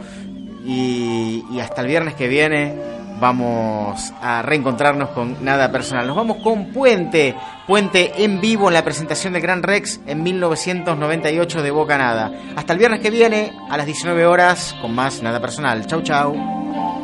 y 0.63 1.59
hasta 1.59 1.81
el 1.81 1.87
viernes 1.87 2.15
que 2.15 2.27
viene 2.27 2.94
vamos 3.19 4.13
a 4.21 4.41
reencontrarnos 4.41 5.09
con 5.09 5.43
nada 5.43 5.71
personal. 5.71 6.07
Nos 6.07 6.15
vamos 6.15 6.37
con 6.43 6.71
Puente, 6.71 7.35
Puente 7.67 8.23
en 8.23 8.41
vivo 8.41 8.67
en 8.67 8.73
la 8.73 8.83
presentación 8.83 9.33
de 9.33 9.41
Gran 9.41 9.63
Rex 9.63 9.99
en 10.05 10.23
1998 10.23 11.61
de 11.61 11.71
Boca 11.71 11.97
Nada. 11.97 12.31
Hasta 12.55 12.73
el 12.73 12.79
viernes 12.79 12.99
que 12.99 13.09
viene 13.09 13.53
a 13.69 13.77
las 13.77 13.85
19 13.85 14.25
horas 14.25 14.75
con 14.81 14.93
más 14.93 15.21
nada 15.21 15.39
personal. 15.39 15.85
Chau, 15.87 16.01
chau. 16.01 16.94